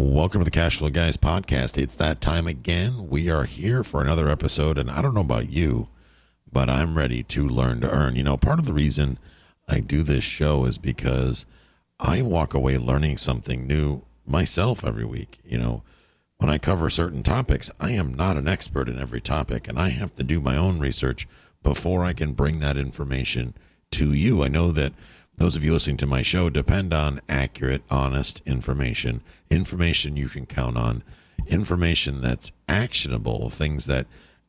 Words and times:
Welcome 0.00 0.42
to 0.42 0.44
the 0.44 0.52
Cash 0.52 0.78
Flow 0.78 0.90
Guys 0.90 1.16
podcast. 1.16 1.76
It's 1.76 1.96
that 1.96 2.20
time 2.20 2.46
again. 2.46 3.08
We 3.08 3.28
are 3.30 3.42
here 3.42 3.82
for 3.82 4.00
another 4.00 4.28
episode, 4.28 4.78
and 4.78 4.88
I 4.88 5.02
don't 5.02 5.12
know 5.12 5.22
about 5.22 5.50
you, 5.50 5.88
but 6.52 6.70
I'm 6.70 6.96
ready 6.96 7.24
to 7.24 7.48
learn 7.48 7.80
to 7.80 7.90
earn. 7.90 8.14
You 8.14 8.22
know, 8.22 8.36
part 8.36 8.60
of 8.60 8.64
the 8.64 8.72
reason 8.72 9.18
I 9.68 9.80
do 9.80 10.04
this 10.04 10.22
show 10.22 10.64
is 10.66 10.78
because 10.78 11.46
I 11.98 12.22
walk 12.22 12.54
away 12.54 12.78
learning 12.78 13.16
something 13.16 13.66
new 13.66 14.02
myself 14.24 14.84
every 14.84 15.04
week. 15.04 15.40
You 15.44 15.58
know, 15.58 15.82
when 16.36 16.48
I 16.48 16.58
cover 16.58 16.90
certain 16.90 17.24
topics, 17.24 17.68
I 17.80 17.90
am 17.90 18.14
not 18.14 18.36
an 18.36 18.46
expert 18.46 18.88
in 18.88 19.00
every 19.00 19.20
topic, 19.20 19.66
and 19.66 19.80
I 19.80 19.88
have 19.88 20.14
to 20.14 20.22
do 20.22 20.40
my 20.40 20.56
own 20.56 20.78
research 20.78 21.26
before 21.64 22.04
I 22.04 22.12
can 22.12 22.34
bring 22.34 22.60
that 22.60 22.76
information 22.76 23.52
to 23.90 24.12
you. 24.12 24.44
I 24.44 24.48
know 24.48 24.70
that 24.70 24.92
those 25.38 25.56
of 25.56 25.64
you 25.64 25.72
listening 25.72 25.96
to 25.98 26.06
my 26.06 26.22
show 26.22 26.50
depend 26.50 26.92
on 26.92 27.20
accurate, 27.28 27.82
honest 27.90 28.42
information, 28.44 29.22
information 29.50 30.16
you 30.16 30.28
can 30.28 30.46
count 30.46 30.76
on, 30.76 31.02
information 31.46 32.20
that's 32.20 32.52
actionable, 32.68 33.48
things 33.48 33.86
that 33.86 34.06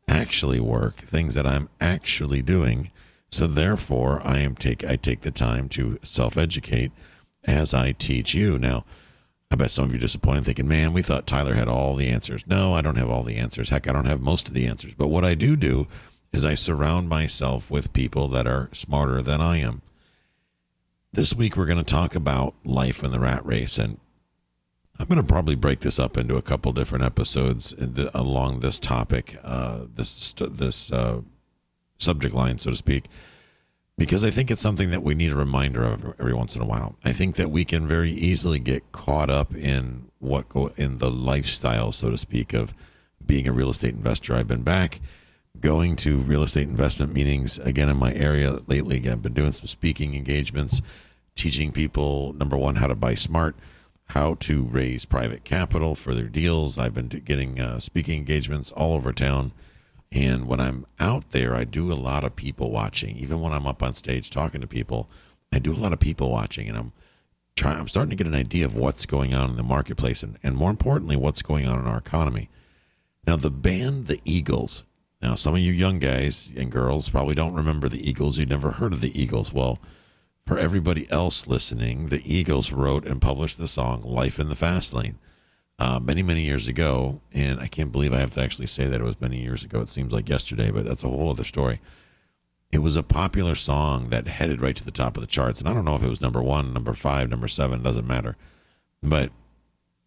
actually 0.07 0.59
work, 0.59 0.97
things 0.97 1.35
that 1.35 1.45
I'm 1.45 1.69
actually 1.79 2.41
doing. 2.41 2.89
So 3.29 3.45
therefore, 3.45 4.21
I 4.23 4.39
am 4.39 4.55
take 4.55 4.83
I 4.83 4.95
take 4.95 5.21
the 5.21 5.31
time 5.31 5.69
to 5.69 5.99
self-educate 6.01 6.91
as 7.43 7.73
I 7.73 7.91
teach 7.91 8.33
you. 8.33 8.57
Now, 8.57 8.83
I 9.51 9.55
bet 9.55 9.71
some 9.71 9.85
of 9.85 9.91
you 9.91 9.97
are 9.97 10.01
disappointed 10.01 10.45
thinking, 10.45 10.67
man, 10.67 10.93
we 10.93 11.03
thought 11.03 11.27
Tyler 11.27 11.53
had 11.53 11.67
all 11.67 11.95
the 11.95 12.09
answers. 12.09 12.45
No, 12.47 12.73
I 12.73 12.81
don't 12.81 12.97
have 12.97 13.09
all 13.09 13.23
the 13.23 13.37
answers. 13.37 13.69
Heck, 13.69 13.87
I 13.87 13.93
don't 13.93 14.05
have 14.05 14.21
most 14.21 14.47
of 14.47 14.55
the 14.55 14.65
answers. 14.65 14.95
But 14.95 15.07
what 15.07 15.23
I 15.23 15.35
do 15.35 15.55
do 15.55 15.87
is 16.33 16.43
I 16.43 16.55
surround 16.55 17.09
myself 17.09 17.69
with 17.69 17.93
people 17.93 18.27
that 18.29 18.47
are 18.47 18.69
smarter 18.73 19.21
than 19.21 19.41
I 19.41 19.57
am. 19.57 19.81
This 21.11 21.33
week, 21.33 21.57
we're 21.57 21.65
going 21.65 21.79
to 21.79 21.83
talk 21.83 22.13
about 22.13 22.53
life 22.63 23.03
in 23.03 23.11
the 23.11 23.19
rat 23.19 23.43
race. 23.43 23.79
And 23.79 23.99
I'm 24.99 25.07
going 25.07 25.17
to 25.17 25.23
probably 25.23 25.55
break 25.55 25.79
this 25.79 25.97
up 25.97 26.17
into 26.17 26.35
a 26.35 26.41
couple 26.43 26.71
different 26.71 27.03
episodes 27.03 27.73
the, 27.77 28.11
along 28.13 28.59
this 28.59 28.79
topic, 28.79 29.35
uh, 29.43 29.85
this, 29.95 30.35
this 30.37 30.91
uh, 30.91 31.21
subject 31.97 32.35
line, 32.35 32.59
so 32.59 32.69
to 32.69 32.77
speak, 32.77 33.05
because 33.97 34.23
I 34.23 34.29
think 34.29 34.51
it's 34.51 34.61
something 34.61 34.91
that 34.91 35.01
we 35.01 35.15
need 35.15 35.31
a 35.31 35.35
reminder 35.35 35.83
of 35.83 36.13
every 36.19 36.33
once 36.33 36.55
in 36.55 36.61
a 36.61 36.65
while. 36.65 36.95
I 37.03 37.11
think 37.11 37.37
that 37.37 37.49
we 37.49 37.65
can 37.65 37.87
very 37.87 38.11
easily 38.11 38.59
get 38.59 38.91
caught 38.91 39.31
up 39.31 39.55
in 39.55 40.11
what 40.19 40.47
go 40.47 40.67
in 40.77 40.99
the 40.99 41.09
lifestyle, 41.09 41.91
so 41.91 42.11
to 42.11 42.19
speak, 42.19 42.53
of 42.53 42.71
being 43.25 43.47
a 43.47 43.51
real 43.51 43.71
estate 43.71 43.95
investor. 43.95 44.35
I've 44.35 44.47
been 44.47 44.61
back 44.61 45.01
going 45.59 45.95
to 45.97 46.19
real 46.19 46.43
estate 46.43 46.67
investment 46.67 47.13
meetings 47.13 47.57
again 47.59 47.89
in 47.89 47.97
my 47.97 48.13
area 48.13 48.59
lately. 48.67 49.07
I've 49.09 49.21
been 49.21 49.33
doing 49.33 49.51
some 49.51 49.67
speaking 49.67 50.15
engagements, 50.15 50.81
teaching 51.35 51.71
people 51.71 52.33
number 52.33 52.57
one 52.57 52.75
how 52.75 52.87
to 52.87 52.95
buy 52.95 53.15
smart, 53.15 53.55
how 54.07 54.35
to 54.35 54.63
raise 54.63 55.05
private 55.05 55.43
capital 55.43 55.95
for 55.95 56.13
their 56.13 56.27
deals. 56.27 56.77
I've 56.77 56.93
been 56.93 57.07
getting 57.07 57.59
uh, 57.59 57.79
speaking 57.79 58.19
engagements 58.19 58.71
all 58.71 58.93
over 58.93 59.13
town. 59.13 59.51
And 60.11 60.47
when 60.47 60.59
I'm 60.59 60.85
out 60.99 61.31
there, 61.31 61.53
I 61.53 61.65
do 61.65 61.91
a 61.91 61.93
lot 61.93 62.23
of 62.23 62.35
people 62.35 62.71
watching. 62.71 63.15
Even 63.17 63.41
when 63.41 63.53
I'm 63.53 63.67
up 63.67 63.83
on 63.83 63.93
stage 63.93 64.29
talking 64.29 64.61
to 64.61 64.67
people, 64.67 65.09
I 65.53 65.59
do 65.59 65.71
a 65.71 65.75
lot 65.75 65.93
of 65.93 65.99
people 65.99 66.29
watching, 66.31 66.67
and 66.67 66.77
I'm. 66.77 66.91
I'm 67.61 67.89
starting 67.89 68.11
to 68.11 68.15
get 68.15 68.27
an 68.27 68.35
idea 68.35 68.63
of 68.63 68.73
what's 68.73 69.05
going 69.05 69.33
on 69.33 69.49
in 69.49 69.57
the 69.57 69.63
marketplace, 69.63 70.23
and, 70.23 70.37
and 70.41 70.55
more 70.55 70.69
importantly, 70.69 71.17
what's 71.17 71.41
going 71.41 71.67
on 71.67 71.77
in 71.77 71.87
our 71.87 71.97
economy. 71.97 72.49
Now, 73.27 73.35
the 73.35 73.51
band, 73.51 74.07
the 74.07 74.21
Eagles. 74.23 74.85
Now, 75.21 75.35
some 75.35 75.53
of 75.53 75.59
you 75.59 75.73
young 75.73 75.99
guys 75.99 76.51
and 76.55 76.71
girls 76.71 77.09
probably 77.09 77.35
don't 77.35 77.53
remember 77.53 77.89
the 77.89 78.07
Eagles. 78.07 78.37
You've 78.37 78.49
never 78.49 78.71
heard 78.71 78.93
of 78.93 79.01
the 79.01 79.21
Eagles. 79.21 79.51
Well, 79.51 79.79
for 80.45 80.57
everybody 80.57 81.09
else 81.11 81.45
listening, 81.45 82.07
the 82.07 82.23
Eagles 82.25 82.71
wrote 82.71 83.05
and 83.05 83.21
published 83.21 83.57
the 83.57 83.67
song 83.67 84.01
"Life 84.01 84.39
in 84.39 84.49
the 84.49 84.55
Fast 84.55 84.93
Lane." 84.93 85.19
uh, 85.79 85.99
many, 85.99 86.21
many 86.21 86.41
years 86.41 86.67
ago. 86.67 87.21
And 87.33 87.59
I 87.59 87.67
can't 87.67 87.91
believe 87.91 88.13
I 88.13 88.19
have 88.19 88.33
to 88.35 88.41
actually 88.41 88.67
say 88.67 88.85
that 88.85 88.99
it 88.99 89.05
was 89.05 89.19
many 89.21 89.37
years 89.41 89.63
ago. 89.63 89.81
It 89.81 89.89
seems 89.89 90.11
like 90.11 90.29
yesterday, 90.29 90.69
but 90.69 90.85
that's 90.85 91.03
a 91.03 91.07
whole 91.07 91.31
other 91.31 91.43
story. 91.43 91.79
It 92.71 92.79
was 92.79 92.95
a 92.95 93.01
popular 93.03 93.55
song 93.55 94.09
that 94.09 94.27
headed 94.27 94.61
right 94.61 94.75
to 94.75 94.85
the 94.85 94.91
top 94.91 95.17
of 95.17 95.21
the 95.21 95.27
charts. 95.27 95.59
And 95.59 95.67
I 95.67 95.73
don't 95.73 95.85
know 95.85 95.95
if 95.95 96.03
it 96.03 96.09
was 96.09 96.21
number 96.21 96.41
one, 96.41 96.73
number 96.73 96.93
five, 96.93 97.29
number 97.29 97.47
seven, 97.47 97.81
doesn't 97.81 98.05
matter. 98.05 98.35
But 99.01 99.31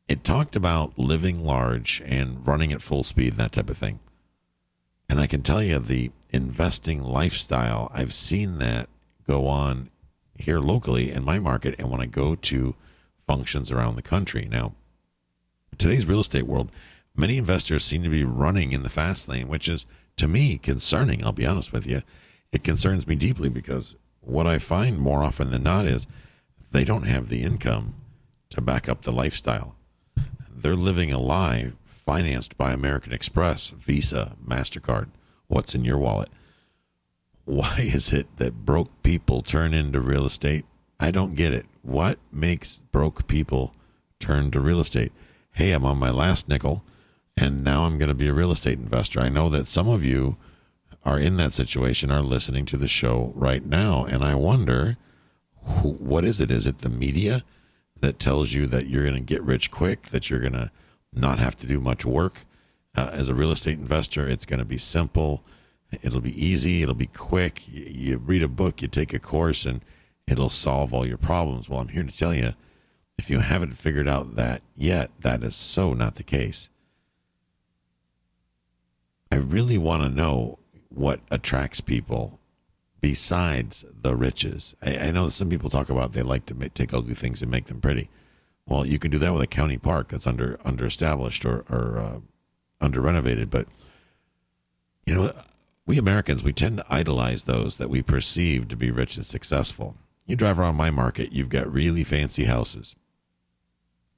it 0.07 0.23
talked 0.23 0.55
about 0.55 0.97
living 0.99 1.45
large 1.45 2.03
and 2.05 2.47
running 2.47 2.73
at 2.73 2.83
full 2.83 3.03
speed 3.03 3.33
and 3.33 3.41
that 3.41 3.53
type 3.53 3.71
of 3.71 3.79
thing. 3.79 3.99
And 5.13 5.21
I 5.21 5.27
can 5.27 5.43
tell 5.43 5.63
you 5.63 5.79
the 5.79 6.11
investing 6.31 7.03
lifestyle, 7.03 7.93
I've 7.93 8.15
seen 8.15 8.59
that 8.61 8.89
go 9.29 9.47
on 9.47 9.91
here 10.39 10.59
locally 10.59 11.13
in 11.13 11.23
my 11.23 11.39
market 11.39 11.79
and 11.79 11.91
when 11.91 12.01
I 12.01 12.07
go 12.07 12.35
to 12.35 12.75
functions 13.27 13.71
around 13.71 13.97
the 13.97 14.01
country. 14.01 14.49
Now, 14.51 14.73
today's 15.77 16.07
real 16.07 16.21
estate 16.21 16.47
world, 16.47 16.71
many 17.15 17.37
investors 17.37 17.85
seem 17.85 18.03
to 18.05 18.09
be 18.09 18.25
running 18.25 18.73
in 18.73 18.85
the 18.85 18.89
fast 18.89 19.29
lane, 19.29 19.49
which 19.49 19.69
is 19.69 19.85
to 20.17 20.27
me 20.27 20.57
concerning. 20.57 21.23
I'll 21.23 21.33
be 21.33 21.45
honest 21.45 21.75
with 21.75 21.87
you. 21.87 22.01
It 22.51 22.65
concerns 22.65 23.07
me 23.07 23.15
deeply 23.15 23.51
because 23.51 23.97
what 24.23 24.47
I 24.47 24.59
find 24.59 24.97
more 24.97 25.23
often 25.23 25.51
than 25.51 25.63
not 25.63 25.85
is 25.85 26.07
they 26.71 26.87
don't 26.87 27.05
have 27.05 27.29
the 27.29 27.43
income 27.43 27.97
to 28.49 28.63
back 28.63 28.89
up 28.89 29.03
the 29.03 29.13
lifestyle. 29.13 29.77
They're 30.51 30.75
living 30.75 31.13
a 31.13 31.19
lie 31.19 31.73
financed 32.05 32.57
by 32.57 32.73
American 32.73 33.13
Express, 33.13 33.71
Visa, 33.71 34.37
MasterCard. 34.47 35.09
What's 35.49 35.75
in 35.75 35.85
your 35.85 35.99
wallet? 35.99 36.31
Why 37.45 37.77
is 37.79 38.13
it 38.13 38.37
that 38.37 38.65
broke 38.65 39.03
people 39.03 39.43
turn 39.43 39.75
into 39.75 40.01
real 40.01 40.27
estate? 40.27 40.65
I 41.01 41.11
don't 41.11 41.35
get 41.35 41.53
it. 41.53 41.67
What 41.83 42.19
makes 42.31 42.83
broke 42.93 43.27
people 43.27 43.75
turn 44.21 44.51
to 44.53 44.61
real 44.61 44.81
estate? 44.81 45.13
hey, 45.53 45.73
I'm 45.73 45.85
on 45.85 45.99
my 45.99 46.11
last 46.11 46.49
nickel 46.49 46.83
and 47.37 47.63
now 47.63 47.85
I'm 47.85 47.99
going 47.99 48.09
to 48.09 48.15
be 48.15 48.29
a 48.29 48.33
real 48.33 48.53
estate 48.53 48.79
investor. 48.79 49.21
I 49.21 49.29
know 49.29 49.49
that 49.51 49.67
some 49.67 49.89
of 49.89 50.05
you 50.05 50.37
are 51.05 51.19
in 51.19 51.37
that 51.37 51.53
situation, 51.53 52.11
are 52.11 52.23
listening 52.23 52.65
to 52.67 52.77
the 52.77 52.89
show 52.89 53.33
right 53.35 53.65
now. 53.65 54.05
And 54.05 54.23
I 54.23 54.35
wonder, 54.35 54.97
what 55.83 56.25
is 56.25 56.41
it? 56.41 56.51
Is 56.51 56.67
it 56.67 56.79
the 56.79 56.89
media 56.89 57.43
that 58.01 58.19
tells 58.19 58.53
you 58.53 58.67
that 58.67 58.89
you're 58.89 59.03
going 59.03 59.15
to 59.15 59.21
get 59.21 59.43
rich 59.43 59.71
quick, 59.71 60.09
that 60.09 60.31
you're 60.31 60.41
going 60.41 60.53
to 60.53 60.71
not 61.13 61.39
have 61.39 61.57
to 61.57 61.67
do 61.67 61.81
much 61.81 62.05
work 62.05 62.47
uh, 62.95 63.11
as 63.13 63.29
a 63.29 63.35
real 63.35 63.53
estate 63.53 63.79
investor? 63.79 64.29
It's 64.29 64.47
going 64.47 64.59
to 64.59 64.65
be 64.65 64.79
simple. 64.79 65.45
It'll 66.03 66.21
be 66.21 66.47
easy. 66.47 66.83
It'll 66.83 66.95
be 66.95 67.07
quick. 67.07 67.63
You, 67.67 67.85
you 67.85 68.19
read 68.19 68.43
a 68.43 68.49
book, 68.49 68.83
you 68.83 68.89
take 68.89 69.13
a 69.13 69.19
course, 69.19 69.67
and 69.67 69.83
it'll 70.27 70.51
solve 70.51 70.95
all 70.95 71.07
your 71.07 71.19
problems. 71.19 71.69
Well, 71.69 71.81
I'm 71.81 71.89
here 71.89 72.03
to 72.03 72.17
tell 72.17 72.35
you 72.35 72.55
if 73.19 73.31
you 73.31 73.41
haven't 73.41 73.75
figured 73.79 74.09
out 74.09 74.37
that 74.37 74.63
yet, 74.75 75.11
that 75.21 75.43
is 75.43 75.55
so 75.55 75.93
not 75.95 76.17
the 76.17 76.23
case. 76.23 76.69
I 79.31 79.37
really 79.37 79.79
want 79.79 80.03
to 80.03 80.09
know 80.09 80.59
what 80.89 81.21
attracts 81.31 81.81
people 81.81 82.39
besides 83.01 83.85
the 83.91 84.15
riches. 84.15 84.75
I, 84.83 84.99
I 84.99 85.11
know 85.11 85.29
some 85.29 85.49
people 85.49 85.71
talk 85.71 85.89
about 85.89 86.13
they 86.13 86.23
like 86.23 86.47
to 86.47 86.55
make, 86.55 86.75
take 86.75 86.93
ugly 86.93 87.15
things 87.15 87.43
and 87.43 87.51
make 87.51 87.67
them 87.67 87.81
pretty. 87.81 88.11
Well, 88.67 88.87
you 88.87 88.99
can 88.99 89.11
do 89.11 89.19
that 89.19 89.33
with 89.33 89.43
a 89.43 89.47
county 89.47 89.79
park 89.79 90.09
that's 90.09 90.27
under 90.27 90.59
under 90.65 90.87
established 90.87 91.45
or, 91.45 91.65
or 91.69 91.99
uh, 91.99 92.21
under 92.81 93.01
renovated. 93.01 93.51
But 93.51 93.67
you 95.07 95.15
know, 95.15 95.33
we 95.87 95.99
Americans 95.99 96.43
we 96.43 96.53
tend 96.53 96.79
to 96.79 96.87
idolize 96.89 97.45
those 97.45 97.77
that 97.79 97.91
we 97.91 98.03
perceive 98.03 98.69
to 98.69 98.77
be 98.77 98.91
rich 98.91 99.17
and 99.17 99.27
successful. 99.27 99.97
You 100.27 100.37
drive 100.37 100.59
around 100.59 100.77
my 100.77 100.91
market, 100.91 101.33
you've 101.33 101.49
got 101.49 101.73
really 101.73 102.05
fancy 102.05 102.45
houses 102.45 102.95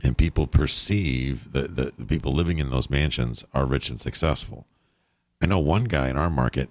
and 0.05 0.19
people 0.19 0.47
perceive 0.47 1.53
that 1.53 1.77
the, 1.77 1.93
the 1.99 2.05
people 2.05 2.33
living 2.33 2.59
in 2.59 2.71
those 2.71 2.91
mansions 2.91 3.43
are 3.55 3.65
rich 3.65 3.89
and 3.89 4.01
successful. 4.01 4.67
I 5.41 5.47
know 5.47 5.59
one 5.59 5.85
guy 5.85 6.11
in 6.11 6.17
our 6.17 6.31
market. 6.31 6.69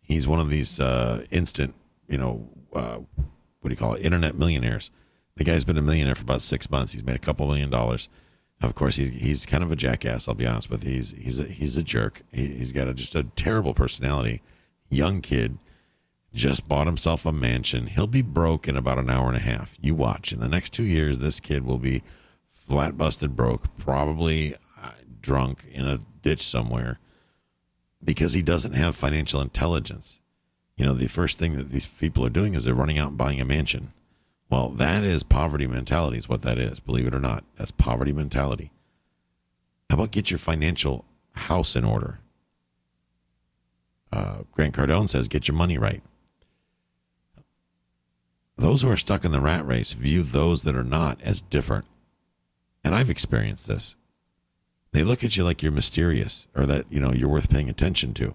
He's 0.00 0.26
one 0.26 0.40
of 0.40 0.48
these 0.48 0.80
uh, 0.80 1.26
instant, 1.30 1.74
you 2.08 2.16
know, 2.16 2.48
uh, 2.74 2.98
what 3.60 3.68
do 3.68 3.70
you 3.70 3.76
call 3.76 3.94
it? 3.94 4.04
Internet 4.04 4.34
millionaires. 4.34 4.90
The 5.36 5.44
guy's 5.44 5.64
been 5.64 5.78
a 5.78 5.82
millionaire 5.82 6.14
for 6.14 6.22
about 6.22 6.42
six 6.42 6.70
months. 6.70 6.92
He's 6.92 7.04
made 7.04 7.16
a 7.16 7.20
couple 7.20 7.46
million 7.46 7.70
dollars. 7.70 8.08
Of 8.60 8.74
course, 8.74 8.96
he's 8.96 9.10
he's 9.10 9.46
kind 9.46 9.62
of 9.62 9.72
a 9.72 9.76
jackass. 9.76 10.28
I'll 10.28 10.34
be 10.34 10.46
honest 10.46 10.70
with 10.70 10.84
you. 10.84 10.90
He's 10.90 11.10
he's 11.10 11.38
a, 11.38 11.44
he's 11.44 11.76
a 11.76 11.82
jerk. 11.82 12.22
He, 12.32 12.58
has 12.58 12.72
got 12.72 12.88
a, 12.88 12.94
just 12.94 13.14
a 13.14 13.24
terrible 13.24 13.72
personality. 13.72 14.42
Young 14.90 15.20
kid, 15.22 15.58
just 16.34 16.68
bought 16.68 16.86
himself 16.86 17.24
a 17.24 17.32
mansion. 17.32 17.86
He'll 17.86 18.06
be 18.06 18.22
broke 18.22 18.68
in 18.68 18.76
about 18.76 18.98
an 18.98 19.08
hour 19.08 19.28
and 19.28 19.36
a 19.36 19.40
half. 19.40 19.76
You 19.80 19.94
watch. 19.94 20.32
In 20.32 20.40
the 20.40 20.48
next 20.48 20.72
two 20.72 20.84
years, 20.84 21.18
this 21.18 21.40
kid 21.40 21.64
will 21.64 21.78
be 21.78 22.02
flat 22.50 22.96
busted 22.96 23.34
broke, 23.34 23.76
probably 23.78 24.54
uh, 24.82 24.90
drunk 25.20 25.64
in 25.72 25.84
a 25.86 26.00
ditch 26.22 26.46
somewhere, 26.46 26.98
because 28.02 28.32
he 28.32 28.42
doesn't 28.42 28.74
have 28.74 28.94
financial 28.94 29.40
intelligence. 29.40 30.20
You 30.76 30.84
know, 30.86 30.94
the 30.94 31.08
first 31.08 31.38
thing 31.38 31.56
that 31.56 31.70
these 31.70 31.86
people 31.86 32.24
are 32.24 32.30
doing 32.30 32.54
is 32.54 32.64
they're 32.64 32.74
running 32.74 32.98
out 32.98 33.08
and 33.08 33.18
buying 33.18 33.40
a 33.40 33.44
mansion. 33.44 33.92
Well, 34.50 34.70
that 34.70 35.04
is 35.04 35.22
poverty 35.22 35.68
mentality, 35.68 36.18
is 36.18 36.28
what 36.28 36.42
that 36.42 36.58
is. 36.58 36.80
Believe 36.80 37.06
it 37.06 37.14
or 37.14 37.20
not, 37.20 37.44
that's 37.56 37.70
poverty 37.70 38.12
mentality. 38.12 38.72
How 39.88 39.94
about 39.94 40.10
get 40.10 40.30
your 40.30 40.38
financial 40.38 41.04
house 41.32 41.76
in 41.76 41.84
order? 41.84 42.18
Uh, 44.12 44.38
Grant 44.52 44.74
Cardone 44.74 45.08
says, 45.08 45.28
get 45.28 45.46
your 45.46 45.56
money 45.56 45.78
right. 45.78 46.02
Those 48.58 48.82
who 48.82 48.90
are 48.90 48.96
stuck 48.96 49.24
in 49.24 49.32
the 49.32 49.40
rat 49.40 49.66
race 49.66 49.92
view 49.92 50.22
those 50.22 50.64
that 50.64 50.76
are 50.76 50.84
not 50.84 51.20
as 51.22 51.42
different. 51.42 51.86
And 52.82 52.94
I've 52.94 53.08
experienced 53.08 53.68
this. 53.68 53.94
They 54.92 55.04
look 55.04 55.22
at 55.22 55.36
you 55.36 55.44
like 55.44 55.62
you're 55.62 55.70
mysterious 55.70 56.46
or 56.56 56.66
that, 56.66 56.86
you 56.90 56.98
know, 56.98 57.12
you're 57.12 57.28
worth 57.28 57.48
paying 57.48 57.70
attention 57.70 58.12
to 58.14 58.34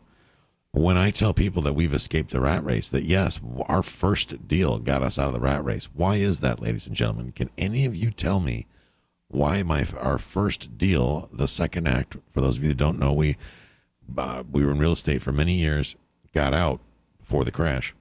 when 0.76 0.98
I 0.98 1.10
tell 1.10 1.34
people 1.34 1.62
that 1.64 1.74
we've 1.74 1.94
escaped 1.94 2.32
the 2.32 2.42
rat 2.42 2.64
race, 2.64 2.90
that 2.90 3.04
yes, 3.04 3.40
our 3.68 3.82
first 3.82 4.48
deal 4.48 4.78
got 4.80 5.04
us 5.04 5.18
out 5.18 5.28
of 5.28 5.34
the 5.34 5.40
rat 5.40 5.64
race. 5.64 5.88
Why 5.94 6.16
is 6.16 6.42
that, 6.42 6.62
ladies 6.62 6.86
and 6.86 6.96
gentlemen? 6.96 7.32
Can 7.32 7.50
any 7.58 7.86
of 7.86 7.96
you 7.96 8.12
tell 8.12 8.40
me 8.40 8.68
why 9.28 9.64
my 9.64 9.86
our 10.00 10.18
first 10.18 10.78
deal, 10.78 11.30
the 11.32 11.48
second 11.48 11.88
act? 11.88 12.18
For 12.30 12.42
those 12.42 12.58
of 12.58 12.64
you 12.64 12.70
that 12.70 12.78
don't 12.78 13.00
know, 13.00 13.14
we 13.14 13.38
uh, 14.18 14.44
we 14.52 14.66
were 14.66 14.72
in 14.72 14.80
real 14.80 14.92
estate 14.94 15.22
for 15.22 15.32
many 15.32 15.54
years, 15.54 15.96
got 16.34 16.54
out 16.54 16.82
before 17.20 17.46
the 17.46 17.52
crash. 17.52 17.96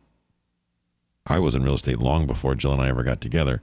I 1.26 1.38
was 1.38 1.54
in 1.54 1.62
real 1.62 1.76
estate 1.76 1.98
long 1.98 2.26
before 2.26 2.54
Jill 2.54 2.72
and 2.72 2.82
I 2.82 2.88
ever 2.88 3.02
got 3.02 3.20
together. 3.20 3.62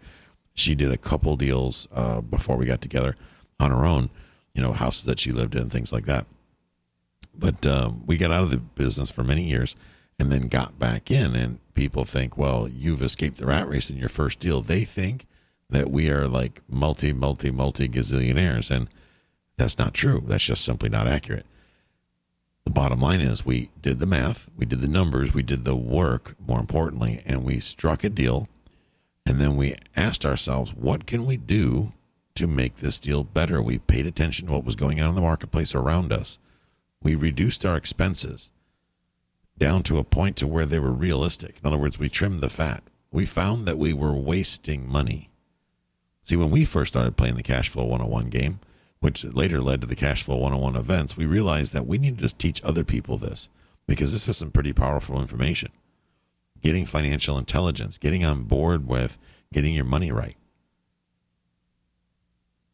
She 0.53 0.73
did 0.73 0.91
a 0.91 0.97
couple 0.97 1.35
deals 1.37 1.87
uh, 1.93 2.21
before 2.21 2.57
we 2.57 2.65
got 2.65 2.81
together 2.81 3.15
on 3.59 3.71
her 3.71 3.85
own, 3.85 4.09
you 4.53 4.61
know, 4.61 4.73
houses 4.73 5.03
that 5.05 5.19
she 5.19 5.31
lived 5.31 5.55
in, 5.55 5.69
things 5.69 5.91
like 5.91 6.05
that. 6.05 6.25
But 7.33 7.65
um, 7.65 8.03
we 8.05 8.17
got 8.17 8.31
out 8.31 8.43
of 8.43 8.51
the 8.51 8.57
business 8.57 9.11
for 9.11 9.23
many 9.23 9.43
years 9.43 9.75
and 10.19 10.31
then 10.31 10.47
got 10.47 10.77
back 10.77 11.09
in. 11.09 11.35
And 11.35 11.59
people 11.73 12.05
think, 12.05 12.37
well, 12.37 12.67
you've 12.67 13.01
escaped 13.01 13.37
the 13.37 13.45
rat 13.45 13.67
race 13.67 13.89
in 13.89 13.97
your 13.97 14.09
first 14.09 14.39
deal. 14.39 14.61
They 14.61 14.83
think 14.83 15.25
that 15.69 15.89
we 15.89 16.09
are 16.09 16.27
like 16.27 16.61
multi, 16.69 17.13
multi, 17.13 17.51
multi 17.51 17.87
gazillionaires. 17.87 18.69
And 18.69 18.89
that's 19.57 19.77
not 19.77 19.93
true. 19.93 20.23
That's 20.25 20.43
just 20.43 20.63
simply 20.63 20.89
not 20.89 21.07
accurate. 21.07 21.45
The 22.65 22.71
bottom 22.71 23.01
line 23.01 23.21
is 23.21 23.45
we 23.45 23.69
did 23.81 23.99
the 23.99 24.05
math, 24.05 24.47
we 24.55 24.65
did 24.67 24.81
the 24.81 24.87
numbers, 24.87 25.33
we 25.33 25.41
did 25.41 25.65
the 25.65 25.75
work, 25.75 26.35
more 26.45 26.59
importantly, 26.59 27.23
and 27.25 27.43
we 27.43 27.59
struck 27.59 28.03
a 28.03 28.09
deal. 28.09 28.47
And 29.25 29.41
then 29.41 29.55
we 29.55 29.75
asked 29.95 30.25
ourselves, 30.25 30.73
what 30.73 31.07
can 31.07 31.25
we 31.25 31.37
do 31.37 31.93
to 32.35 32.45
make 32.45 32.77
this 32.77 32.99
deal 32.99 33.23
better? 33.23 33.61
We 33.61 33.79
paid 33.79 34.05
attention 34.05 34.47
to 34.47 34.53
what 34.53 34.63
was 34.63 34.75
going 34.75 35.01
on 35.01 35.09
in 35.09 35.15
the 35.15 35.21
marketplace 35.21 35.73
around 35.73 36.13
us 36.13 36.37
we 37.01 37.15
reduced 37.15 37.65
our 37.65 37.75
expenses 37.75 38.51
down 39.57 39.83
to 39.83 39.97
a 39.97 40.03
point 40.03 40.35
to 40.37 40.47
where 40.47 40.65
they 40.65 40.79
were 40.79 40.91
realistic. 40.91 41.57
In 41.61 41.67
other 41.67 41.77
words, 41.77 41.99
we 41.99 42.09
trimmed 42.09 42.41
the 42.41 42.49
fat. 42.49 42.83
We 43.11 43.25
found 43.25 43.65
that 43.67 43.77
we 43.77 43.93
were 43.93 44.13
wasting 44.13 44.89
money. 44.89 45.29
See, 46.23 46.35
when 46.35 46.49
we 46.49 46.65
first 46.65 46.93
started 46.93 47.17
playing 47.17 47.35
the 47.35 47.43
Cash 47.43 47.69
Flow 47.69 47.83
101 47.85 48.29
game, 48.29 48.59
which 48.99 49.23
later 49.23 49.59
led 49.59 49.81
to 49.81 49.87
the 49.87 49.95
Cash 49.95 50.23
Flow 50.23 50.37
101 50.37 50.75
events, 50.75 51.17
we 51.17 51.25
realized 51.25 51.73
that 51.73 51.87
we 51.87 51.97
needed 51.97 52.19
to 52.19 52.35
teach 52.35 52.63
other 52.63 52.83
people 52.83 53.17
this 53.17 53.49
because 53.87 54.13
this 54.13 54.27
is 54.27 54.37
some 54.37 54.51
pretty 54.51 54.73
powerful 54.73 55.19
information. 55.19 55.71
Getting 56.61 56.85
financial 56.85 57.37
intelligence, 57.37 57.97
getting 57.97 58.23
on 58.23 58.43
board 58.43 58.87
with 58.87 59.17
getting 59.51 59.73
your 59.73 59.85
money 59.85 60.11
right. 60.11 60.37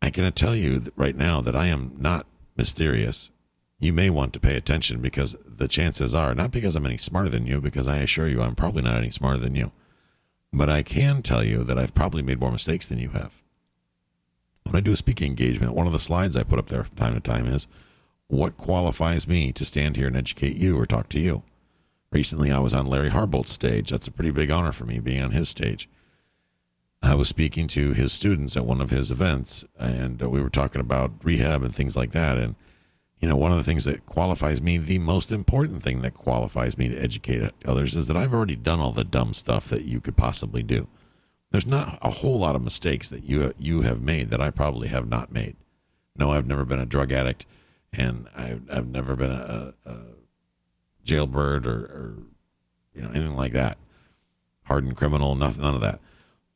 I 0.01 0.09
can 0.09 0.31
tell 0.33 0.55
you 0.55 0.91
right 0.95 1.15
now 1.15 1.41
that 1.41 1.55
I 1.55 1.67
am 1.67 1.95
not 1.97 2.27
mysterious 2.55 3.29
you 3.79 3.93
may 3.93 4.09
want 4.09 4.33
to 4.33 4.39
pay 4.39 4.55
attention 4.55 5.01
because 5.01 5.35
the 5.45 5.67
chances 5.67 6.15
are, 6.15 6.33
not 6.33 6.51
because 6.51 6.75
I'm 6.75 6.85
any 6.85 6.97
smarter 6.97 7.29
than 7.29 7.45
you, 7.45 7.61
because 7.61 7.87
I 7.87 7.97
assure 7.97 8.27
you 8.27 8.41
I'm 8.41 8.55
probably 8.55 8.81
not 8.81 8.97
any 8.97 9.11
smarter 9.11 9.39
than 9.39 9.55
you, 9.55 9.71
but 10.51 10.69
I 10.69 10.81
can 10.81 11.21
tell 11.21 11.43
you 11.43 11.63
that 11.63 11.77
I've 11.77 11.93
probably 11.93 12.23
made 12.23 12.39
more 12.39 12.51
mistakes 12.51 12.87
than 12.87 12.99
you 12.99 13.09
have. 13.09 13.33
When 14.63 14.75
I 14.75 14.81
do 14.81 14.93
a 14.93 14.97
speaking 14.97 15.29
engagement, 15.29 15.75
one 15.75 15.87
of 15.87 15.93
the 15.93 15.99
slides 15.99 16.35
I 16.35 16.43
put 16.43 16.59
up 16.59 16.69
there 16.69 16.83
from 16.83 16.95
time 16.95 17.13
to 17.13 17.19
time 17.19 17.45
is 17.45 17.67
what 18.27 18.57
qualifies 18.57 19.27
me 19.27 19.51
to 19.53 19.63
stand 19.63 19.95
here 19.95 20.07
and 20.07 20.17
educate 20.17 20.57
you 20.57 20.77
or 20.77 20.85
talk 20.85 21.07
to 21.09 21.19
you. 21.19 21.43
Recently, 22.11 22.51
I 22.51 22.59
was 22.59 22.73
on 22.73 22.87
Larry 22.87 23.09
Harbolt's 23.09 23.51
stage. 23.51 23.91
That's 23.91 24.07
a 24.07 24.11
pretty 24.11 24.31
big 24.31 24.49
honor 24.49 24.71
for 24.71 24.85
me 24.85 24.99
being 24.99 25.21
on 25.21 25.31
his 25.31 25.49
stage. 25.49 25.87
I 27.01 27.15
was 27.15 27.29
speaking 27.29 27.67
to 27.69 27.93
his 27.93 28.11
students 28.11 28.57
at 28.57 28.65
one 28.65 28.81
of 28.81 28.89
his 28.89 29.11
events, 29.11 29.63
and 29.79 30.19
we 30.21 30.41
were 30.41 30.49
talking 30.49 30.81
about 30.81 31.11
rehab 31.23 31.63
and 31.63 31.75
things 31.75 31.95
like 31.95 32.11
that. 32.11 32.37
And 32.37 32.55
you 33.19 33.27
know, 33.27 33.35
one 33.35 33.51
of 33.51 33.57
the 33.57 33.63
things 33.63 33.85
that 33.85 34.05
qualifies 34.05 34.61
me, 34.61 34.77
the 34.77 34.99
most 34.99 35.31
important 35.31 35.81
thing 35.81 36.01
that 36.01 36.13
qualifies 36.13 36.77
me 36.77 36.87
to 36.89 36.97
educate 36.97 37.51
others 37.65 37.95
is 37.95 38.07
that 38.07 38.17
I've 38.17 38.33
already 38.33 38.55
done 38.55 38.79
all 38.79 38.91
the 38.91 39.03
dumb 39.03 39.33
stuff 39.33 39.69
that 39.69 39.85
you 39.85 39.99
could 39.99 40.15
possibly 40.15 40.61
do. 40.61 40.87
There's 41.51 41.65
not 41.65 41.97
a 42.01 42.11
whole 42.11 42.39
lot 42.39 42.55
of 42.55 42.61
mistakes 42.61 43.09
that 43.09 43.23
you 43.23 43.53
you 43.57 43.81
have 43.81 44.01
made 44.01 44.29
that 44.29 44.41
I 44.41 44.51
probably 44.51 44.89
have 44.89 45.07
not 45.07 45.31
made. 45.31 45.55
No, 46.15 46.31
I've 46.31 46.45
never 46.45 46.65
been 46.65 46.79
a 46.79 46.85
drug 46.85 47.11
addict, 47.11 47.45
and 47.93 48.27
I've, 48.35 48.63
I've 48.71 48.87
never 48.87 49.15
been 49.15 49.31
a, 49.31 49.73
a 49.85 49.97
jailbird 51.03 51.65
or, 51.65 51.71
or, 51.71 52.13
you 52.93 53.01
know 53.01 53.09
anything 53.09 53.37
like 53.37 53.53
that. 53.53 53.77
Hardened 54.63 54.97
criminal, 54.97 55.35
nothing, 55.35 55.61
none 55.61 55.75
of 55.75 55.81
that. 55.81 55.99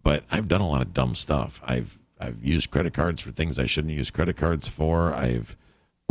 But 0.03 0.25
I've 0.29 0.47
done 0.47 0.61
a 0.61 0.67
lot 0.67 0.81
of 0.81 0.93
dumb 0.93 1.15
stuff. 1.15 1.61
I've 1.63 1.97
I've 2.19 2.43
used 2.43 2.69
credit 2.69 2.93
cards 2.93 3.21
for 3.21 3.31
things 3.31 3.57
I 3.57 3.65
shouldn't 3.65 3.93
use 3.93 4.11
credit 4.11 4.37
cards 4.37 4.67
for. 4.67 5.13
I've 5.13 5.55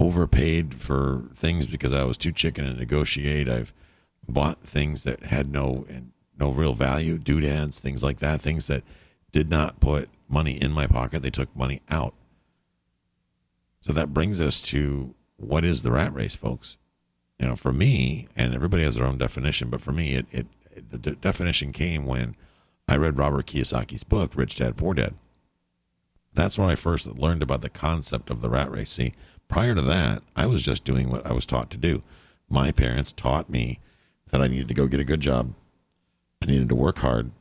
overpaid 0.00 0.80
for 0.80 1.24
things 1.36 1.66
because 1.66 1.92
I 1.92 2.04
was 2.04 2.16
too 2.16 2.32
chicken 2.32 2.64
to 2.64 2.72
negotiate. 2.72 3.48
I've 3.48 3.74
bought 4.26 4.66
things 4.66 5.04
that 5.04 5.24
had 5.24 5.52
no 5.52 5.86
no 6.38 6.50
real 6.50 6.74
value, 6.74 7.18
doodads, 7.18 7.78
things 7.78 8.02
like 8.02 8.18
that, 8.20 8.40
things 8.40 8.66
that 8.66 8.82
did 9.30 9.50
not 9.50 9.78
put 9.78 10.08
money 10.28 10.52
in 10.52 10.72
my 10.72 10.86
pocket. 10.86 11.22
They 11.22 11.30
took 11.30 11.54
money 11.54 11.82
out. 11.90 12.14
So 13.82 13.92
that 13.92 14.14
brings 14.14 14.40
us 14.40 14.60
to 14.62 15.14
what 15.36 15.64
is 15.64 15.82
the 15.82 15.92
rat 15.92 16.14
race, 16.14 16.34
folks? 16.34 16.78
You 17.38 17.48
know, 17.48 17.56
for 17.56 17.72
me, 17.72 18.28
and 18.34 18.54
everybody 18.54 18.82
has 18.84 18.94
their 18.94 19.06
own 19.06 19.18
definition, 19.18 19.68
but 19.68 19.80
for 19.80 19.92
me, 19.92 20.14
it, 20.14 20.26
it, 20.30 20.46
the 20.90 20.98
de- 20.98 21.14
definition 21.16 21.72
came 21.72 22.04
when 22.06 22.36
I 22.88 22.96
read 22.96 23.18
Robert 23.18 23.46
Kiyosaki's 23.46 24.04
book, 24.04 24.32
Rich 24.34 24.56
Dad 24.56 24.76
Poor 24.76 24.94
Dad. 24.94 25.14
That's 26.34 26.58
when 26.58 26.68
I 26.68 26.74
first 26.74 27.06
learned 27.06 27.42
about 27.42 27.62
the 27.62 27.70
concept 27.70 28.30
of 28.30 28.40
the 28.40 28.50
rat 28.50 28.70
race. 28.70 28.90
See, 28.92 29.14
Prior 29.50 29.74
to 29.74 29.82
that, 29.82 30.22
I 30.36 30.46
was 30.46 30.64
just 30.64 30.84
doing 30.84 31.10
what 31.10 31.26
I 31.26 31.32
was 31.32 31.44
taught 31.44 31.70
to 31.70 31.76
do. 31.76 32.04
My 32.48 32.70
parents 32.70 33.12
taught 33.12 33.50
me 33.50 33.80
that 34.30 34.40
I 34.40 34.46
needed 34.46 34.68
to 34.68 34.74
go 34.74 34.86
get 34.86 35.00
a 35.00 35.04
good 35.04 35.20
job. 35.20 35.54
I 36.40 36.46
needed 36.46 36.68
to 36.68 36.76
work 36.76 36.98
hard 36.98 37.32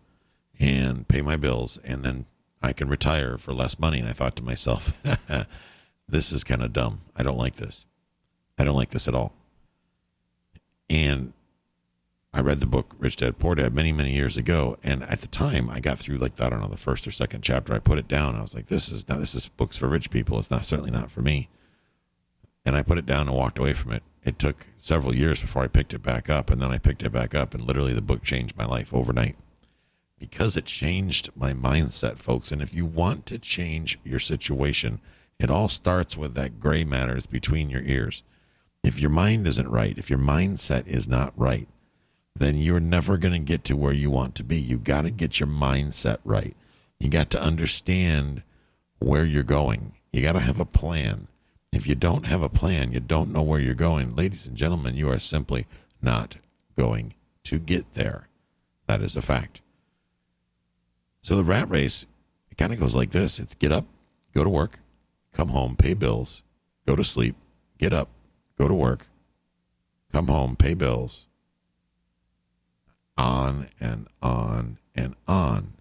and 0.60 1.08
pay 1.08 1.22
my 1.22 1.38
bills, 1.38 1.78
and 1.84 2.04
then 2.04 2.26
I 2.64 2.74
can 2.74 2.90
retire 2.90 3.38
for 3.38 3.54
less 3.54 3.78
money. 3.78 4.00
And 4.00 4.10
I 4.10 4.14
thought 4.14 4.36
to 4.38 4.44
myself, 4.44 4.92
this 6.10 6.32
is 6.32 6.44
kind 6.44 6.64
of 6.64 6.74
dumb. 6.74 7.02
I 7.16 7.22
don't 7.22 7.38
like 7.38 7.58
this. 7.58 7.86
I 8.58 8.64
don't 8.64 8.76
like 8.76 8.90
this 8.90 9.08
at 9.08 9.16
all. 9.16 9.34
And 10.90 11.34
I 12.34 12.42
read 12.42 12.60
the 12.60 12.66
book 12.66 12.96
Rich 12.98 13.18
Dad 13.18 13.38
Poor 13.38 13.54
Dad 13.54 13.76
many, 13.76 13.92
many 13.92 14.14
years 14.14 14.36
ago, 14.36 14.78
and 14.84 15.04
at 15.04 15.22
the 15.22 15.28
time 15.28 15.70
I 15.70 15.80
got 15.80 16.00
through 16.00 16.18
like 16.18 16.42
I 16.42 16.50
don't 16.50 16.62
know 16.62 16.68
the 16.68 16.76
first 16.76 17.06
or 17.06 17.12
second 17.12 17.44
chapter. 17.44 17.72
I 17.72 17.80
put 17.80 18.00
it 18.00 18.08
down. 18.08 18.36
I 18.36 18.42
was 18.42 18.56
like, 18.56 18.66
"This 18.66 18.92
is 18.92 19.08
now 19.08 19.18
this 19.18 19.36
is 19.36 19.48
books 19.48 19.78
for 19.78 19.88
rich 19.88 20.10
people. 20.10 20.40
It's 20.40 20.50
not 20.50 20.66
certainly 20.66 20.92
not 20.92 21.12
for 21.12 21.22
me." 21.22 21.50
And 22.70 22.78
I 22.78 22.84
put 22.84 23.00
it 23.00 23.08
down 23.08 23.28
and 23.28 23.36
walked 23.36 23.58
away 23.58 23.74
from 23.74 23.94
it. 23.94 24.04
It 24.24 24.38
took 24.38 24.68
several 24.78 25.16
years 25.16 25.42
before 25.42 25.64
I 25.64 25.68
picked 25.68 25.92
it 25.92 26.04
back 26.04 26.30
up, 26.30 26.52
and 26.52 26.62
then 26.62 26.70
I 26.70 26.78
picked 26.78 27.02
it 27.02 27.12
back 27.12 27.34
up, 27.34 27.56
and 27.56 27.66
literally 27.66 27.94
the 27.94 28.02
book 28.02 28.24
changed 28.24 28.56
my 28.56 28.66
life 28.66 28.94
overnight 28.94 29.36
because 30.20 30.56
it 30.56 30.66
changed 30.66 31.32
my 31.36 31.52
mindset, 31.52 32.20
folks. 32.20 32.52
And 32.52 32.62
if 32.62 32.72
you 32.72 32.86
want 32.86 33.26
to 33.26 33.40
change 33.40 33.98
your 34.04 34.20
situation, 34.20 35.02
it 35.40 35.50
all 35.50 35.68
starts 35.68 36.16
with 36.16 36.36
that 36.36 36.60
gray 36.60 36.84
matters 36.84 37.26
between 37.26 37.72
your 37.72 37.82
ears. 37.82 38.22
If 38.84 39.00
your 39.00 39.10
mind 39.10 39.48
isn't 39.48 39.68
right, 39.68 39.98
if 39.98 40.08
your 40.08 40.20
mindset 40.20 40.86
is 40.86 41.08
not 41.08 41.34
right, 41.36 41.68
then 42.36 42.56
you're 42.56 42.80
never 42.80 43.18
going 43.18 43.34
to 43.34 43.40
get 43.40 43.64
to 43.64 43.76
where 43.76 43.94
you 43.94 44.12
want 44.12 44.36
to 44.36 44.44
be. 44.44 44.60
You've 44.60 44.84
got 44.84 45.02
to 45.02 45.10
get 45.10 45.40
your 45.40 45.50
mindset 45.50 46.20
right. 46.24 46.56
You 47.00 47.10
got 47.10 47.32
to 47.32 47.42
understand 47.42 48.44
where 49.00 49.26
you're 49.26 49.42
going. 49.42 49.94
You 50.14 50.22
got 50.22 50.34
to 50.34 50.40
have 50.40 50.60
a 50.60 50.66
plan. 50.66 51.30
If 51.72 51.86
you 51.86 51.96
don't 51.96 52.26
have 52.26 52.42
a 52.42 52.50
plan, 52.50 52.92
you 52.92 53.00
don't 53.00 53.32
know 53.32 53.44
where 53.44 53.60
you're 53.60 53.76
going. 53.76 54.16
Ladies 54.16 54.46
and 54.46 54.58
gentlemen, 54.58 54.96
you 54.96 55.10
are 55.10 55.20
simply 55.20 55.68
not 56.02 56.38
going 56.78 57.14
to 57.44 57.60
get 57.60 57.94
there. 57.94 58.28
That 58.88 59.02
is 59.02 59.16
a 59.16 59.22
fact. 59.22 59.62
So 61.22 61.36
the 61.36 61.44
rat 61.44 61.70
race, 61.70 62.06
it 62.50 62.58
kind 62.58 62.74
of 62.74 62.80
goes 62.80 62.96
like 62.96 63.12
this 63.12 63.40
it's 63.40 63.56
get 63.56 63.72
up, 63.72 63.86
go 64.34 64.44
to 64.44 64.50
work, 64.50 64.80
come 65.34 65.50
home, 65.50 65.76
pay 65.76 65.94
bills, 65.94 66.42
go 66.88 66.96
to 66.96 67.04
sleep, 67.04 67.36
get 67.78 67.94
up, 67.94 68.10
go 68.58 68.68
to 68.68 68.74
work, 68.74 69.08
come 70.12 70.28
home, 70.28 70.56
pay 70.56 70.74
bills. 70.74 71.26
On 73.18 73.68
and 73.82 74.08
on 74.22 74.78
and 74.96 75.16
on. 75.28 75.74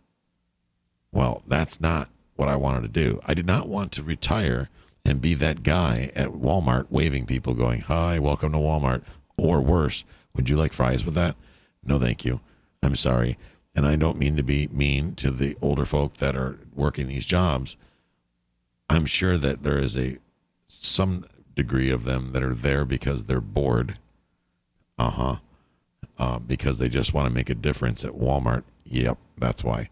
Well, 1.12 1.42
that's 1.46 1.80
not 1.80 2.08
what 2.34 2.48
I 2.48 2.56
wanted 2.56 2.82
to 2.82 2.88
do. 2.88 3.20
I 3.26 3.34
did 3.34 3.46
not 3.46 3.68
want 3.68 3.92
to 3.92 4.02
retire 4.02 4.68
and 5.08 5.22
be 5.22 5.32
that 5.32 5.62
guy 5.62 6.10
at 6.14 6.28
Walmart 6.28 6.86
waving 6.90 7.24
people, 7.24 7.54
going, 7.54 7.80
Hi, 7.80 8.18
welcome 8.18 8.52
to 8.52 8.58
Walmart. 8.58 9.02
Or 9.38 9.60
worse, 9.60 10.04
would 10.34 10.50
you 10.50 10.56
like 10.56 10.74
fries 10.74 11.04
with 11.04 11.14
that? 11.14 11.34
No, 11.82 11.98
thank 11.98 12.26
you. 12.26 12.40
I'm 12.82 12.94
sorry. 12.94 13.38
And 13.74 13.86
I 13.86 13.96
don't 13.96 14.18
mean 14.18 14.36
to 14.36 14.42
be 14.42 14.68
mean 14.68 15.14
to 15.16 15.30
the 15.30 15.56
older 15.62 15.86
folk 15.86 16.18
that 16.18 16.36
are 16.36 16.58
working 16.74 17.06
these 17.06 17.24
jobs. 17.24 17.76
I'm 18.90 19.06
sure 19.06 19.38
that 19.38 19.62
there 19.62 19.78
is 19.78 19.96
a 19.96 20.18
some 20.66 21.24
degree 21.54 21.90
of 21.90 22.04
them 22.04 22.32
that 22.32 22.42
are 22.42 22.54
there 22.54 22.84
because 22.84 23.24
they're 23.24 23.40
bored. 23.40 23.98
Uh-huh. 24.98 25.36
Uh, 26.18 26.38
because 26.40 26.78
they 26.78 26.88
just 26.88 27.14
want 27.14 27.28
to 27.28 27.32
make 27.32 27.48
a 27.48 27.54
difference 27.54 28.04
at 28.04 28.12
Walmart. 28.12 28.64
Yep, 28.84 29.16
that's 29.38 29.62
why. 29.62 29.88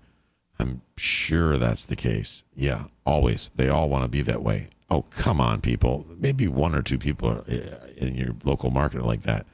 I'm 0.59 0.83
sure 0.97 1.57
that's 1.57 1.85
the 1.85 1.97
case. 1.97 2.43
Yeah, 2.57 2.85
always. 3.05 3.53
They 3.55 3.69
all 3.69 3.89
want 3.89 4.03
to 4.03 4.09
be 4.09 4.23
that 4.23 4.43
way. 4.43 4.69
Oh, 4.89 5.03
come 5.11 5.41
on, 5.41 5.61
people. 5.61 6.07
Maybe 6.17 6.47
one 6.47 6.75
or 6.75 6.83
two 6.83 6.99
people 6.99 7.45
uh, 7.49 7.55
in 7.97 8.15
your 8.15 8.35
local 8.45 8.71
market 8.71 9.01
are 9.01 9.05
like 9.05 9.23
that. 9.23 9.47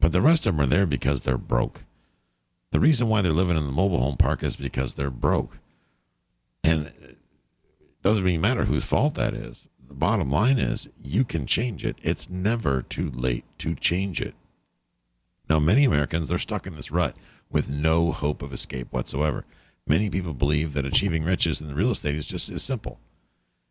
But 0.00 0.12
the 0.12 0.22
rest 0.22 0.46
of 0.46 0.56
them 0.56 0.64
are 0.64 0.68
there 0.68 0.86
because 0.86 1.22
they're 1.22 1.36
broke. 1.36 1.82
The 2.70 2.80
reason 2.80 3.08
why 3.08 3.20
they're 3.20 3.32
living 3.32 3.56
in 3.56 3.66
the 3.66 3.72
mobile 3.72 4.00
home 4.00 4.16
park 4.16 4.42
is 4.42 4.56
because 4.56 4.94
they're 4.94 5.10
broke. 5.10 5.58
And 6.64 6.86
it 6.86 7.18
doesn't 8.02 8.26
even 8.26 8.40
matter 8.40 8.64
whose 8.64 8.84
fault 8.84 9.14
that 9.14 9.34
is. 9.34 9.66
The 9.86 9.94
bottom 9.94 10.30
line 10.30 10.58
is 10.58 10.88
you 11.02 11.24
can 11.24 11.46
change 11.46 11.84
it. 11.84 11.96
It's 12.02 12.30
never 12.30 12.80
too 12.80 13.10
late 13.10 13.44
to 13.58 13.74
change 13.74 14.20
it. 14.20 14.34
Now, 15.48 15.58
many 15.58 15.84
Americans, 15.84 16.28
they're 16.28 16.38
stuck 16.38 16.66
in 16.66 16.76
this 16.76 16.92
rut 16.92 17.16
with 17.50 17.68
no 17.68 18.12
hope 18.12 18.40
of 18.40 18.52
escape 18.52 18.92
whatsoever. 18.92 19.44
Many 19.86 20.08
people 20.08 20.32
believe 20.32 20.74
that 20.74 20.86
achieving 20.86 21.24
riches 21.24 21.60
in 21.60 21.66
the 21.66 21.74
real 21.74 21.90
estate 21.90 22.14
is 22.14 22.28
just 22.28 22.48
as 22.50 22.62
simple. 22.62 23.00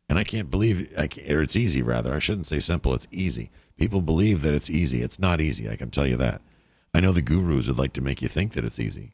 And 0.09 0.17
I 0.17 0.23
can't 0.23 0.49
believe, 0.49 0.91
I 0.97 1.07
can't, 1.07 1.29
or 1.29 1.41
it's 1.43 1.55
easy 1.55 1.83
rather. 1.83 2.13
I 2.13 2.19
shouldn't 2.19 2.47
say 2.47 2.59
simple, 2.59 2.93
it's 2.95 3.07
easy. 3.11 3.51
People 3.77 4.01
believe 4.01 4.41
that 4.41 4.55
it's 4.55 4.69
easy. 4.69 5.01
It's 5.03 5.19
not 5.19 5.39
easy, 5.39 5.69
I 5.69 5.75
can 5.75 5.91
tell 5.91 6.07
you 6.07 6.17
that. 6.17 6.41
I 6.93 6.99
know 6.99 7.11
the 7.11 7.21
gurus 7.21 7.67
would 7.67 7.77
like 7.77 7.93
to 7.93 8.01
make 8.01 8.21
you 8.21 8.27
think 8.27 8.53
that 8.53 8.65
it's 8.65 8.79
easy. 8.79 9.13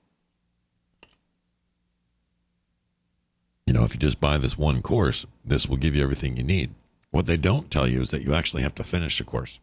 You 3.68 3.74
know, 3.74 3.84
if 3.84 3.94
you 3.94 4.00
just 4.00 4.22
buy 4.22 4.38
this 4.38 4.58
one 4.58 4.82
course, 4.82 5.26
this 5.44 5.68
will 5.68 5.78
give 5.78 5.96
you 5.96 6.04
everything 6.04 6.38
you 6.38 6.44
need. 6.44 6.74
What 7.12 7.26
they 7.26 7.38
don't 7.38 7.72
tell 7.72 7.88
you 7.88 8.02
is 8.02 8.12
that 8.12 8.22
you 8.22 8.34
actually 8.34 8.64
have 8.64 8.76
to 8.76 8.84
finish 8.84 9.18
the 9.18 9.24
course. 9.24 9.60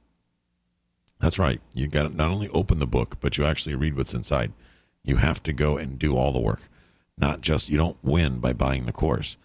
That's 1.21 1.39
right. 1.39 1.61
You 1.73 1.87
got 1.87 2.03
to 2.03 2.09
not 2.09 2.31
only 2.31 2.49
open 2.49 2.81
the 2.81 2.87
book, 2.87 3.19
but 3.21 3.39
you 3.39 3.45
actually 3.45 3.77
read 3.77 3.97
what's 3.97 4.13
inside. 4.13 4.53
You 5.05 5.17
have 5.17 5.43
to 5.45 5.53
go 5.53 5.77
and 5.77 5.99
do 5.99 6.17
all 6.17 6.33
the 6.33 6.41
work. 6.41 6.63
Not 7.17 7.41
just 7.43 7.69
you 7.69 7.77
don't 7.77 8.03
win 8.03 8.41
by 8.41 8.53
buying 8.53 8.87
the 8.87 8.93
course. 8.93 9.37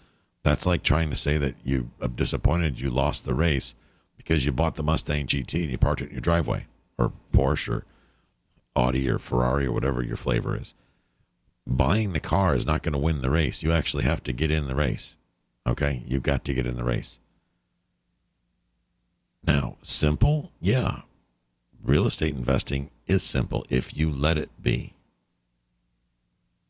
That's 0.48 0.66
like 0.66 0.82
trying 0.82 1.10
to 1.10 1.18
say 1.18 1.38
that 1.40 1.56
you 1.66 1.92
are 2.02 2.08
disappointed 2.08 2.80
you 2.80 2.90
lost 2.90 3.26
the 3.26 3.36
race 3.36 3.76
because 4.16 4.46
you 4.46 4.54
bought 4.54 4.76
the 4.76 4.82
Mustang 4.82 5.28
GT 5.28 5.64
and 5.64 5.72
you 5.72 5.78
parked 5.78 6.00
it 6.00 6.06
in 6.06 6.12
your 6.12 6.22
driveway 6.22 6.68
or 6.98 7.12
Porsche 7.34 7.68
or 7.68 7.86
Audi 8.74 9.10
or 9.10 9.20
Ferrari 9.20 9.66
or 9.66 9.74
whatever 9.74 10.02
your 10.02 10.16
flavor 10.16 10.56
is. 10.56 10.74
Buying 11.68 12.14
the 12.14 12.22
car 12.22 12.56
is 12.56 12.66
not 12.66 12.82
going 12.82 12.94
to 12.94 12.98
win 12.98 13.22
the 13.22 13.30
race. 13.30 13.62
You 13.62 13.74
actually 13.74 14.06
have 14.06 14.24
to 14.24 14.32
get 14.32 14.50
in 14.50 14.70
the 14.70 14.76
race. 14.76 15.18
Okay? 15.68 16.02
You've 16.08 16.24
got 16.24 16.46
to 16.46 16.54
get 16.54 16.66
in 16.66 16.78
the 16.78 16.86
race. 16.86 17.20
Now, 19.46 19.76
simple? 19.84 20.54
Yeah. 20.62 21.02
Real 21.84 22.08
estate 22.08 22.36
investing 22.36 22.90
is 23.06 23.22
simple 23.22 23.66
if 23.70 23.98
you 23.98 24.10
let 24.10 24.38
it 24.38 24.52
be. 24.64 24.94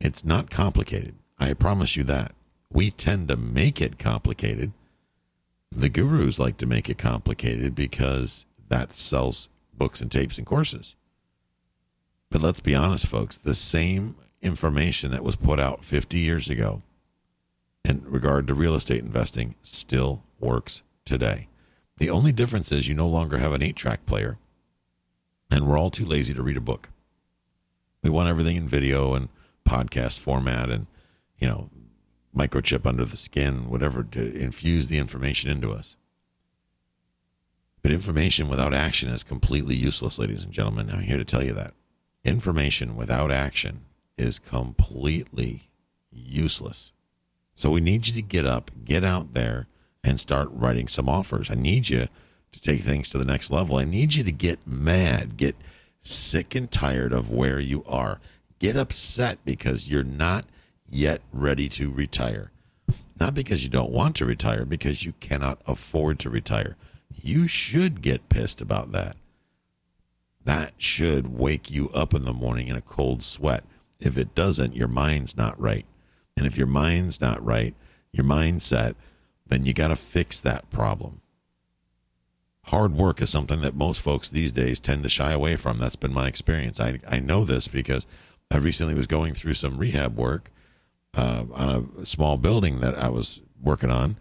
It's 0.02 0.26
not 0.26 0.50
complicated. 0.50 1.14
I 1.38 1.54
promise 1.54 1.96
you 1.96 2.04
that. 2.06 2.32
We 2.72 2.92
tend 2.92 3.28
to 3.30 3.38
make 3.38 3.82
it 3.82 4.00
complicated. 4.00 4.72
The 5.72 5.90
gurus 5.90 6.40
like 6.40 6.58
to 6.58 6.66
make 6.66 6.90
it 6.90 6.98
complicated 6.98 7.76
because 7.76 8.46
that 8.70 8.96
sells 8.96 9.50
books 9.74 10.02
and 10.02 10.12
tapes 10.12 10.38
and 10.38 10.46
courses. 10.46 10.96
But 12.30 12.42
let's 12.42 12.60
be 12.60 12.76
honest, 12.76 13.06
folks, 13.06 13.38
the 13.38 13.56
same 13.56 14.16
information 14.42 15.12
that 15.12 15.24
was 15.24 15.36
put 15.36 15.60
out 15.60 15.84
50 15.84 16.18
years 16.18 16.50
ago 16.50 16.82
in 17.86 18.04
regard 18.06 18.48
to 18.48 18.54
real 18.54 18.76
estate 18.76 19.04
investing 19.04 19.56
still 19.64 20.24
works 20.40 20.82
today. 21.06 21.48
The 21.98 22.10
only 22.10 22.32
difference 22.32 22.72
is 22.72 22.88
you 22.88 22.94
no 22.94 23.08
longer 23.08 23.38
have 23.38 23.54
an 23.54 23.64
eight 23.64 23.76
track 23.76 24.06
player, 24.06 24.38
and 25.50 25.68
we're 25.68 25.78
all 25.78 25.90
too 25.90 26.06
lazy 26.06 26.34
to 26.34 26.44
read 26.44 26.58
a 26.58 26.62
book. 26.62 26.90
We 28.04 28.10
want 28.10 28.30
everything 28.30 28.56
in 28.56 28.68
video 28.68 29.14
and 29.14 29.30
podcast 29.68 30.20
format 30.20 30.70
and, 30.70 30.88
you 31.40 31.48
know, 31.48 31.70
microchip 32.38 32.86
under 32.86 33.06
the 33.06 33.18
skin, 33.18 33.70
whatever, 33.70 34.04
to 34.04 34.36
infuse 34.36 34.88
the 34.88 35.00
information 35.00 35.50
into 35.50 35.72
us. 35.72 35.96
But 37.82 37.92
information 37.92 38.50
without 38.50 38.74
action 38.74 39.10
is 39.10 39.24
completely 39.24 39.76
useless, 39.76 40.20
ladies 40.20 40.44
and 40.44 40.52
gentlemen. 40.52 40.90
I'm 40.90 41.02
here 41.02 41.18
to 41.18 41.26
tell 41.26 41.44
you 41.44 41.54
that. 41.54 41.74
Information 42.24 42.96
without 42.96 43.32
action 43.32 43.86
is 44.18 44.40
completely 44.40 45.70
useless. 46.12 46.92
So 47.56 47.72
we 47.72 47.82
need 47.82 48.08
you 48.08 48.14
to 48.14 48.22
get 48.22 48.46
up, 48.46 48.72
get 48.84 49.04
out 49.04 49.34
there, 49.34 49.68
and 50.04 50.20
start 50.20 50.50
writing 50.52 50.88
some 50.88 51.10
offers. 51.10 51.50
I 51.50 51.56
need 51.56 51.90
you 51.90 52.08
to 52.52 52.62
take 52.62 52.82
things 52.82 53.10
to 53.10 53.18
the 53.18 53.26
next 53.26 53.52
level. 53.52 53.78
I 53.78 53.84
need 53.84 54.14
you 54.16 54.24
to 54.24 54.32
get 54.32 54.60
mad, 54.66 55.38
get 55.38 55.56
sick 56.02 56.56
and 56.56 56.70
tired 56.72 57.14
of 57.14 57.32
where 57.32 57.60
you 57.60 57.84
are. 57.88 58.20
Get 58.60 58.76
upset 58.76 59.40
because 59.46 59.88
you're 59.88 60.04
not 60.04 60.46
yet 60.90 61.22
ready 61.32 61.70
to 61.70 61.92
retire. 61.92 62.52
Not 63.20 63.34
because 63.34 63.64
you 63.64 63.70
don't 63.70 63.92
want 63.92 64.16
to 64.18 64.26
retire, 64.26 64.66
because 64.66 65.04
you 65.04 65.14
cannot 65.20 65.60
afford 65.66 66.20
to 66.20 66.30
retire. 66.30 66.76
You 67.22 67.48
should 67.48 68.02
get 68.02 68.30
pissed 68.30 68.62
about 68.62 68.92
that. 68.92 69.18
That 70.46 70.74
should 70.78 71.38
wake 71.38 71.70
you 71.70 71.90
up 71.90 72.14
in 72.14 72.26
the 72.26 72.34
morning 72.34 72.68
in 72.68 72.76
a 72.76 72.82
cold 72.82 73.24
sweat. 73.24 73.64
If 74.00 74.18
it 74.18 74.36
doesn't, 74.36 74.76
your 74.76 74.88
mind's 74.88 75.36
not 75.36 75.60
right. 75.60 75.86
And 76.38 76.46
if 76.46 76.58
your 76.58 76.68
mind's 76.68 77.20
not 77.20 77.44
right, 77.44 77.76
your 78.12 78.26
mindset, 78.26 78.96
then 79.46 79.66
you 79.66 79.74
got 79.74 79.90
to 79.90 79.96
fix 79.96 80.40
that 80.40 80.70
problem. 80.70 81.22
Hard 82.66 82.94
work 82.94 83.22
is 83.22 83.30
something 83.30 83.62
that 83.62 83.76
most 83.76 84.02
folks 84.02 84.30
these 84.30 84.52
days 84.52 84.80
tend 84.80 85.04
to 85.04 85.10
shy 85.10 85.32
away 85.32 85.56
from. 85.56 85.80
That's 85.80 85.96
been 85.96 86.14
my 86.14 86.28
experience. 86.28 86.80
I, 86.80 87.00
I 87.10 87.20
know 87.20 87.44
this 87.44 87.68
because 87.68 88.06
I 88.52 88.58
recently 88.58 88.94
was 88.94 89.08
going 89.08 89.34
through 89.34 89.56
some 89.56 89.78
rehab 89.78 90.16
work 90.18 90.52
uh, 91.16 91.46
on 91.54 91.92
a 92.00 92.06
small 92.06 92.38
building 92.38 92.80
that 92.82 92.96
I 92.96 93.10
was 93.10 93.42
working 93.62 93.90
on 93.92 94.18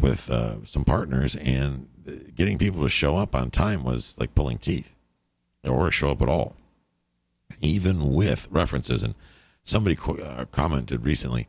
with 0.00 0.30
uh, 0.30 0.64
some 0.64 0.84
partners, 0.84 1.34
and 1.36 1.88
getting 2.34 2.58
people 2.58 2.82
to 2.82 2.88
show 2.88 3.16
up 3.16 3.34
on 3.34 3.50
time 3.50 3.82
was 3.82 4.14
like 4.18 4.34
pulling 4.34 4.58
teeth, 4.58 4.94
or 5.64 5.90
show 5.90 6.10
up 6.10 6.22
at 6.22 6.28
all, 6.28 6.54
even 7.60 8.12
with 8.12 8.48
references. 8.50 9.02
And 9.02 9.14
somebody 9.64 9.96
qu- 9.96 10.22
uh, 10.22 10.44
commented 10.46 11.04
recently, 11.04 11.48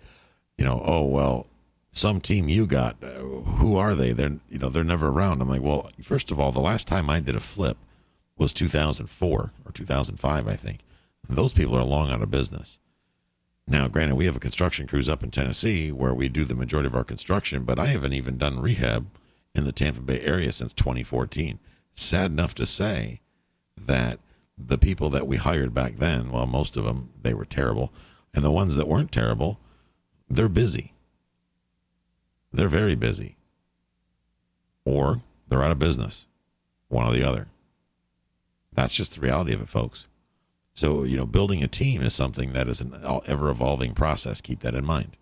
you 0.57 0.65
know, 0.65 0.81
oh 0.83 1.03
well, 1.03 1.47
some 1.91 2.19
team 2.21 2.49
you 2.49 2.65
got, 2.65 2.97
uh, 3.03 3.19
who 3.19 3.77
are 3.77 3.95
they? 3.95 4.11
They're 4.13 4.37
you 4.49 4.59
know 4.59 4.69
they're 4.69 4.83
never 4.83 5.09
around. 5.09 5.41
I'm 5.41 5.49
like, 5.49 5.61
well, 5.61 5.89
first 6.01 6.31
of 6.31 6.39
all, 6.39 6.51
the 6.51 6.59
last 6.59 6.87
time 6.87 7.09
I 7.09 7.19
did 7.19 7.35
a 7.35 7.39
flip 7.39 7.77
was 8.37 8.53
2004 8.53 9.51
or 9.65 9.71
2005, 9.71 10.47
I 10.47 10.55
think. 10.55 10.79
Those 11.27 11.53
people 11.53 11.77
are 11.77 11.83
long 11.83 12.09
out 12.09 12.21
of 12.23 12.31
business. 12.31 12.79
Now, 13.69 13.87
granted, 13.87 14.15
we 14.15 14.25
have 14.25 14.35
a 14.35 14.39
construction 14.39 14.87
crews 14.87 15.07
up 15.07 15.23
in 15.23 15.29
Tennessee 15.29 15.91
where 15.91 16.13
we 16.13 16.27
do 16.27 16.43
the 16.43 16.55
majority 16.55 16.87
of 16.87 16.95
our 16.95 17.03
construction, 17.03 17.63
but 17.63 17.77
I 17.77 17.85
haven't 17.85 18.13
even 18.13 18.39
done 18.39 18.59
rehab 18.59 19.07
in 19.53 19.63
the 19.63 19.71
Tampa 19.71 20.01
Bay 20.01 20.21
area 20.21 20.51
since 20.51 20.73
2014. 20.73 21.59
Sad 21.93 22.31
enough 22.31 22.55
to 22.55 22.65
say 22.65 23.21
that 23.77 24.19
the 24.57 24.79
people 24.79 25.11
that 25.11 25.27
we 25.27 25.37
hired 25.37 25.71
back 25.71 25.97
then, 25.97 26.31
well, 26.31 26.47
most 26.47 26.77
of 26.77 26.83
them, 26.83 27.11
they 27.21 27.35
were 27.35 27.45
terrible. 27.45 27.93
And 28.33 28.43
the 28.43 28.51
ones 28.51 28.75
that 28.75 28.87
weren't 28.87 29.11
terrible, 29.11 29.59
they're 30.27 30.49
busy. 30.49 30.93
They're 32.51 32.69
very 32.69 32.95
busy. 32.95 33.37
Or 34.83 35.21
they're 35.47 35.63
out 35.63 35.71
of 35.71 35.77
business, 35.77 36.25
one 36.87 37.05
or 37.05 37.13
the 37.13 37.23
other. 37.23 37.47
That's 38.73 38.95
just 38.95 39.13
the 39.13 39.21
reality 39.21 39.53
of 39.53 39.61
it, 39.61 39.69
folks. 39.69 40.07
So, 40.73 41.03
you 41.03 41.17
know, 41.17 41.25
building 41.25 41.63
a 41.63 41.67
team 41.67 42.01
is 42.01 42.13
something 42.13 42.53
that 42.53 42.67
is 42.67 42.79
an 42.79 42.93
ever 43.27 43.49
evolving 43.49 43.93
process. 43.93 44.39
Keep 44.41 44.61
that 44.61 44.75
in 44.75 44.85
mind. 44.85 45.17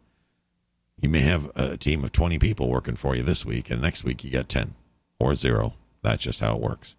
You 0.99 1.09
may 1.09 1.19
have 1.21 1.51
a 1.55 1.77
team 1.77 2.03
of 2.03 2.11
20 2.11 2.39
people 2.39 2.69
working 2.69 2.95
for 2.95 3.15
you 3.15 3.23
this 3.23 3.45
week, 3.45 3.69
and 3.69 3.81
next 3.81 4.03
week 4.03 4.23
you 4.23 4.31
got 4.31 4.49
10. 4.49 4.75
or 5.19 5.35
zero. 5.35 5.73
That's 6.01 6.23
just 6.23 6.39
how 6.39 6.55
it 6.55 6.61
works. 6.61 6.95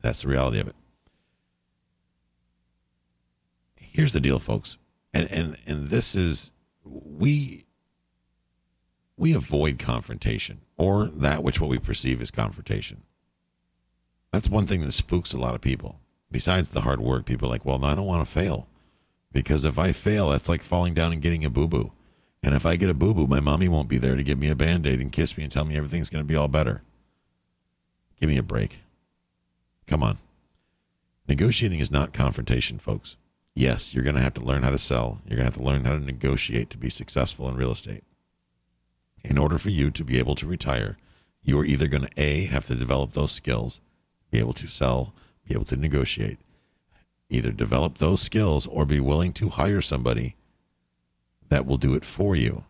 That's 0.00 0.22
the 0.22 0.28
reality 0.28 0.60
of 0.60 0.68
it. 0.68 0.76
Here's 3.76 4.12
the 4.12 4.20
deal, 4.20 4.38
folks. 4.38 4.76
And 5.12 5.30
and 5.30 5.56
and 5.66 5.88
this 5.88 6.16
is 6.16 6.50
we 6.84 7.64
we 9.16 9.32
avoid 9.34 9.78
confrontation 9.78 10.62
or 10.76 11.06
that 11.06 11.44
which 11.44 11.60
what 11.60 11.70
we 11.70 11.78
perceive 11.78 12.20
as 12.20 12.32
confrontation. 12.32 13.02
That's 14.32 14.48
one 14.48 14.66
thing 14.66 14.80
that 14.80 14.92
spooks 14.92 15.32
a 15.32 15.38
lot 15.38 15.54
of 15.54 15.60
people. 15.60 16.00
Besides 16.34 16.70
the 16.70 16.80
hard 16.80 17.00
work, 17.00 17.26
people 17.26 17.46
are 17.46 17.52
like, 17.52 17.64
well, 17.64 17.78
no, 17.78 17.86
I 17.86 17.94
don't 17.94 18.06
want 18.06 18.26
to 18.26 18.34
fail. 18.34 18.66
Because 19.30 19.64
if 19.64 19.78
I 19.78 19.92
fail, 19.92 20.30
that's 20.30 20.48
like 20.48 20.64
falling 20.64 20.92
down 20.92 21.12
and 21.12 21.22
getting 21.22 21.44
a 21.44 21.48
boo 21.48 21.68
boo. 21.68 21.92
And 22.42 22.56
if 22.56 22.66
I 22.66 22.74
get 22.74 22.90
a 22.90 22.92
boo 22.92 23.14
boo, 23.14 23.28
my 23.28 23.38
mommy 23.38 23.68
won't 23.68 23.88
be 23.88 23.98
there 23.98 24.16
to 24.16 24.22
give 24.24 24.40
me 24.40 24.50
a 24.50 24.56
band 24.56 24.84
aid 24.84 24.98
and 24.98 25.12
kiss 25.12 25.38
me 25.38 25.44
and 25.44 25.52
tell 25.52 25.64
me 25.64 25.76
everything's 25.76 26.10
going 26.10 26.24
to 26.24 26.28
be 26.28 26.34
all 26.34 26.48
better. 26.48 26.82
Give 28.20 28.28
me 28.28 28.36
a 28.36 28.42
break. 28.42 28.80
Come 29.86 30.02
on. 30.02 30.18
Negotiating 31.28 31.78
is 31.78 31.92
not 31.92 32.12
confrontation, 32.12 32.80
folks. 32.80 33.14
Yes, 33.54 33.94
you're 33.94 34.02
going 34.02 34.16
to 34.16 34.20
have 34.20 34.34
to 34.34 34.44
learn 34.44 34.64
how 34.64 34.70
to 34.70 34.76
sell. 34.76 35.20
You're 35.28 35.36
going 35.36 35.48
to 35.48 35.52
have 35.52 35.62
to 35.62 35.62
learn 35.62 35.84
how 35.84 35.92
to 35.92 36.04
negotiate 36.04 36.68
to 36.70 36.76
be 36.76 36.90
successful 36.90 37.48
in 37.48 37.54
real 37.54 37.70
estate. 37.70 38.02
In 39.22 39.38
order 39.38 39.56
for 39.56 39.70
you 39.70 39.92
to 39.92 40.02
be 40.02 40.18
able 40.18 40.34
to 40.34 40.48
retire, 40.48 40.98
you 41.44 41.60
are 41.60 41.64
either 41.64 41.86
going 41.86 42.06
to 42.06 42.20
A, 42.20 42.46
have 42.46 42.66
to 42.66 42.74
develop 42.74 43.12
those 43.12 43.30
skills, 43.30 43.78
be 44.32 44.40
able 44.40 44.54
to 44.54 44.66
sell, 44.66 45.14
be 45.46 45.54
able 45.54 45.64
to 45.66 45.76
negotiate, 45.76 46.38
either 47.28 47.52
develop 47.52 47.98
those 47.98 48.22
skills 48.22 48.66
or 48.66 48.84
be 48.84 49.00
willing 49.00 49.32
to 49.34 49.50
hire 49.50 49.80
somebody 49.80 50.36
that 51.48 51.66
will 51.66 51.76
do 51.76 51.94
it 51.94 52.04
for 52.04 52.34
you. 52.34 52.64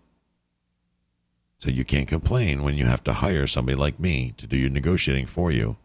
So 1.59 1.71
you 1.71 1.85
can't 1.85 2.09
complain 2.09 2.63
when 2.63 2.75
you 2.75 2.85
have 2.87 3.03
to 3.05 3.15
hire 3.15 3.47
somebody 3.47 3.77
like 3.77 3.99
me 3.99 4.35
to 4.37 4.47
do 4.47 4.57
your 4.57 4.71
negotiating 4.71 5.27
for 5.27 5.51
you. 5.51 5.77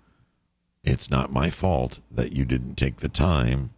It's 0.84 1.10
not 1.10 1.32
my 1.32 1.50
fault 1.50 2.00
that 2.12 2.34
you 2.34 2.46
didn't 2.46 2.76
take 2.76 2.98
the 2.98 3.10
time 3.10 3.72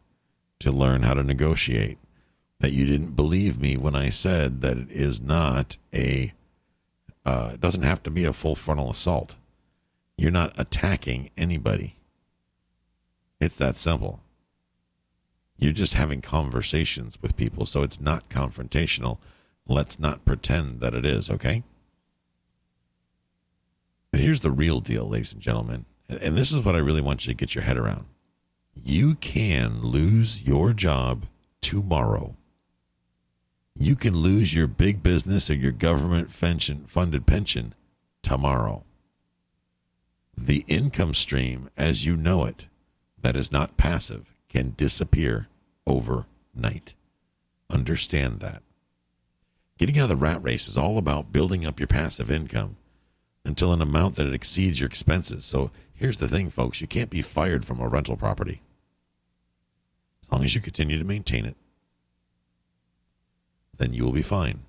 to 0.60 0.72
learn 0.72 1.04
how 1.04 1.14
to 1.14 1.24
negotiate, 1.24 1.98
that 2.60 2.72
you 2.72 2.86
didn't 2.86 3.16
believe 3.16 3.60
me 3.60 3.78
when 3.78 3.96
I 3.96 4.10
said 4.10 4.62
that 4.62 4.78
it 4.78 4.92
is 4.92 5.20
not 5.20 5.78
a, 5.94 6.34
uh, 7.26 7.52
it 7.54 7.62
doesn't 7.62 7.84
have 7.84 8.02
to 8.04 8.12
be 8.12 8.24
a 8.24 8.34
full 8.34 8.56
frontal 8.56 8.90
assault. 8.90 9.36
You're 10.18 10.32
not 10.32 10.54
attacking 10.60 11.32
anybody. 11.36 11.96
It's 13.42 13.56
that 13.58 13.76
simple. 13.76 14.22
You're 15.58 15.74
just 15.74 15.96
having 15.96 16.22
conversations 16.22 17.18
with 17.22 17.36
people, 17.36 17.66
so 17.66 17.82
it's 17.82 18.00
not 18.00 18.30
confrontational. 18.30 19.18
Let's 19.68 20.00
not 20.00 20.26
pretend 20.26 20.80
that 20.80 20.94
it 20.94 21.06
is, 21.06 21.30
okay? 21.30 21.64
But 24.12 24.22
here's 24.22 24.42
the 24.42 24.52
real 24.52 24.80
deal, 24.80 25.08
ladies 25.08 25.34
and 25.34 25.42
gentlemen. 25.42 25.86
And 26.08 26.38
this 26.38 26.52
is 26.52 26.60
what 26.60 26.76
I 26.76 26.80
really 26.80 27.02
want 27.02 27.26
you 27.26 27.34
to 27.34 27.38
get 27.38 27.56
your 27.56 27.64
head 27.64 27.78
around. 27.78 28.06
You 28.76 29.16
can 29.16 29.82
lose 29.82 30.42
your 30.42 30.74
job 30.74 31.26
tomorrow. 31.62 32.36
You 33.76 33.96
can 33.96 34.16
lose 34.16 34.54
your 34.54 34.68
big 34.68 35.02
business 35.02 35.50
or 35.50 35.56
your 35.56 35.72
government 35.72 36.32
funded 36.32 37.26
pension 37.26 37.74
tomorrow. 38.22 38.84
The 40.38 40.64
income 40.68 41.14
stream, 41.14 41.70
as 41.78 42.06
you 42.06 42.16
know 42.16 42.46
it, 42.46 42.66
that 43.22 43.36
is 43.36 43.52
not 43.52 43.78
passive, 43.78 44.34
can 44.50 44.72
disappear 44.78 45.48
overnight. 45.88 46.94
Understand 47.70 48.40
that. 48.40 48.62
Getting 49.78 49.98
out 49.98 50.04
of 50.04 50.10
the 50.10 50.16
rat 50.16 50.44
race 50.44 50.68
is 50.68 50.78
all 50.78 50.98
about 50.98 51.32
building 51.32 51.66
up 51.66 51.80
your 51.80 51.88
passive 51.88 52.30
income 52.30 52.76
until 53.46 53.74
an 53.74 53.82
amount 53.82 54.16
that 54.16 54.34
exceeds 54.34 54.80
your 54.80 54.88
expenses. 54.88 55.46
So 55.46 55.72
here's 55.94 56.18
the 56.18 56.28
thing, 56.28 56.50
folks 56.50 56.82
you 56.82 56.88
can't 56.88 57.10
be 57.10 57.22
fired 57.22 57.66
from 57.66 57.80
a 57.80 57.88
rental 57.88 58.18
property 58.18 58.62
as 60.22 60.32
long 60.32 60.44
as 60.44 60.54
you 60.56 60.62
continue 60.62 60.98
to 60.98 61.04
maintain 61.04 61.46
it. 61.46 61.56
Then 63.78 63.94
you 63.94 64.04
will 64.04 64.12
be 64.12 64.22
fine. 64.22 64.60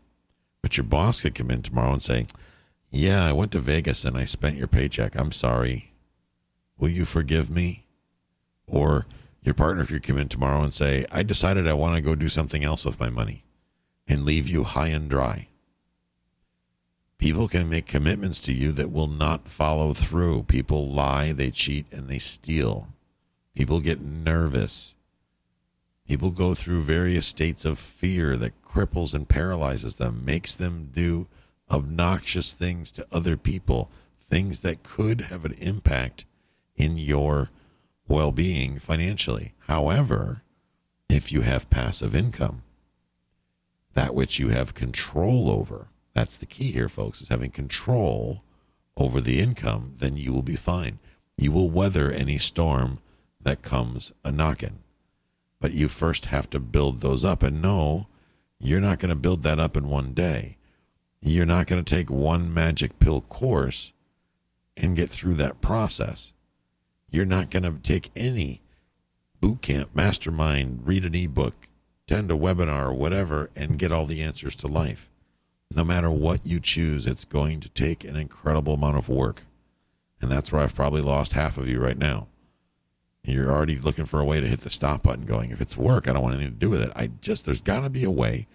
But 0.63 0.77
your 0.77 0.85
boss 0.85 1.21
could 1.21 1.35
come 1.35 1.51
in 1.51 1.63
tomorrow 1.63 1.93
and 1.93 2.03
say, 2.03 2.27
Yeah, 2.91 3.25
I 3.25 3.33
went 3.33 3.53
to 3.53 3.61
Vegas 3.61 4.05
and 4.05 4.17
I 4.17 4.25
spent 4.25 4.57
your 4.57 4.69
paycheck. 4.69 5.15
I'm 5.17 5.33
sorry. 5.33 5.93
Will 6.79 6.89
you 6.89 7.05
forgive 7.05 7.51
me? 7.51 7.85
Or 8.73 9.07
your 9.43 9.55
partner 9.55 9.85
could 9.85 10.03
come 10.03 10.19
in 10.19 10.29
tomorrow 10.29 10.63
and 10.63 10.73
say, 10.73 11.05
I 11.13 11.23
decided 11.23 11.69
I 11.69 11.75
want 11.75 11.95
to 11.95 12.03
go 12.03 12.15
do 12.15 12.29
something 12.29 12.65
else 12.65 12.85
with 12.85 12.99
my 12.99 13.11
money 13.11 13.45
and 14.09 14.25
leave 14.25 14.49
you 14.49 14.65
high 14.65 14.89
and 14.89 15.09
dry. 15.09 15.49
People 17.19 17.47
can 17.47 17.69
make 17.69 17.87
commitments 17.87 18.41
to 18.41 18.53
you 18.53 18.73
that 18.73 18.91
will 18.91 19.07
not 19.07 19.49
follow 19.49 19.95
through. 19.95 20.45
People 20.45 20.89
lie, 20.91 21.33
they 21.33 21.51
cheat, 21.51 21.87
and 21.93 22.09
they 22.09 22.19
steal. 22.19 22.89
People 23.55 23.79
get 23.79 24.01
nervous. 24.01 24.95
People 26.09 26.31
go 26.31 26.55
through 26.55 26.83
various 26.83 27.27
states 27.27 27.65
of 27.65 27.79
fear 27.79 28.37
that 28.39 28.61
cripples 28.65 29.13
and 29.13 29.29
paralyzes 29.29 29.97
them, 29.97 30.25
makes 30.25 30.55
them 30.55 30.91
do 30.93 31.29
obnoxious 31.71 32.53
things 32.53 32.91
to 32.93 33.07
other 33.13 33.37
people, 33.37 33.91
things 34.31 34.63
that 34.63 34.83
could 34.83 35.23
have 35.23 35.45
an 35.45 35.55
impact 35.61 36.25
in 36.75 36.97
your 36.97 37.51
well 38.13 38.31
being 38.31 38.79
financially. 38.79 39.55
However, 39.61 40.43
if 41.09 41.33
you 41.33 41.41
have 41.41 41.71
passive 41.71 42.15
income, 42.15 42.63
that 43.95 44.15
which 44.15 44.39
you 44.39 44.49
have 44.49 44.75
control 44.75 45.51
over, 45.51 45.89
that's 46.13 46.37
the 46.37 46.47
key 46.47 46.73
here, 46.73 46.91
folks, 46.91 47.23
is 47.23 47.29
having 47.29 47.51
control 47.51 48.43
over 48.99 49.19
the 49.19 49.41
income, 49.41 49.95
then 49.99 50.19
you 50.19 50.31
will 50.31 50.43
be 50.43 50.57
fine. 50.57 50.99
You 51.39 51.53
will 51.53 51.71
weather 51.71 52.11
any 52.11 52.37
storm 52.37 52.99
that 53.41 53.63
comes 53.63 54.13
a 54.23 54.31
knocking. 54.31 54.81
But 55.59 55.73
you 55.73 55.89
first 55.89 56.27
have 56.27 56.51
to 56.51 56.61
build 56.61 57.01
those 57.01 57.25
up. 57.25 57.43
And 57.43 57.63
no, 57.63 58.09
you're 58.61 58.81
not 58.81 58.99
going 58.99 59.09
to 59.09 59.17
build 59.17 59.43
that 59.45 59.59
up 59.59 59.75
in 59.75 59.89
one 59.89 60.13
day. 60.13 60.59
You're 61.23 61.47
not 61.47 61.67
going 61.67 61.83
to 61.83 61.95
take 61.95 62.11
one 62.11 62.53
magic 62.53 62.99
pill 62.99 63.23
course 63.23 63.93
and 64.77 64.97
get 64.97 65.09
through 65.09 65.35
that 65.35 65.63
process. 65.63 66.33
You're 67.13 67.25
not 67.25 67.51
going 67.51 67.63
to 67.63 67.79
take 67.81 68.11
any 68.17 68.61
boot 69.41 69.63
camp, 69.63 69.91
mastermind, 69.95 70.81
read 70.85 71.05
an 71.05 71.15
ebook, 71.15 71.55
attend 72.09 72.33
a 72.33 72.35
webinar, 72.35 72.93
whatever, 72.93 73.51
and 73.55 73.79
get 73.79 73.93
all 73.93 74.07
the 74.07 74.23
answers 74.23 74.57
to 74.57 74.67
life 74.67 75.09
no 75.77 75.85
matter 75.85 76.11
what 76.11 76.47
you 76.47 76.61
choose, 76.61 77.07
it's 77.07 77.25
going 77.25 77.61
to 77.61 77.69
take 77.71 78.05
an 78.05 78.17
incredible 78.17 78.75
amount 78.75 78.97
of 78.97 79.09
work. 79.09 79.43
And 80.21 80.31
that's 80.31 80.53
where 80.53 80.63
I've 80.63 80.75
probably 80.75 81.03
lost 81.03 81.33
half 81.33 81.57
of 81.57 81.69
you 81.69 81.81
right 81.81 81.99
now. 81.99 82.29
You're 83.25 83.53
already 83.53 83.79
looking 83.79 84.05
for 84.05 84.21
a 84.21 84.25
way 84.25 84.41
to 84.41 84.49
hit 84.49 84.61
the 84.61 84.71
stop 84.71 85.03
button 85.03 85.25
going, 85.25 85.51
if 85.51 85.61
it's 85.61 85.77
work, 85.77 86.09
I 86.09 86.13
don't 86.13 86.23
want 86.23 86.35
anything 86.35 86.55
to 86.55 86.59
do 86.59 86.71
with 86.71 86.83
it. 86.83 86.93
I 86.97 87.11
just, 87.21 87.45
there's 87.45 87.61
got 87.61 87.81
to 87.81 87.91
be 87.91 88.05
a 88.05 88.11
way 88.11 88.47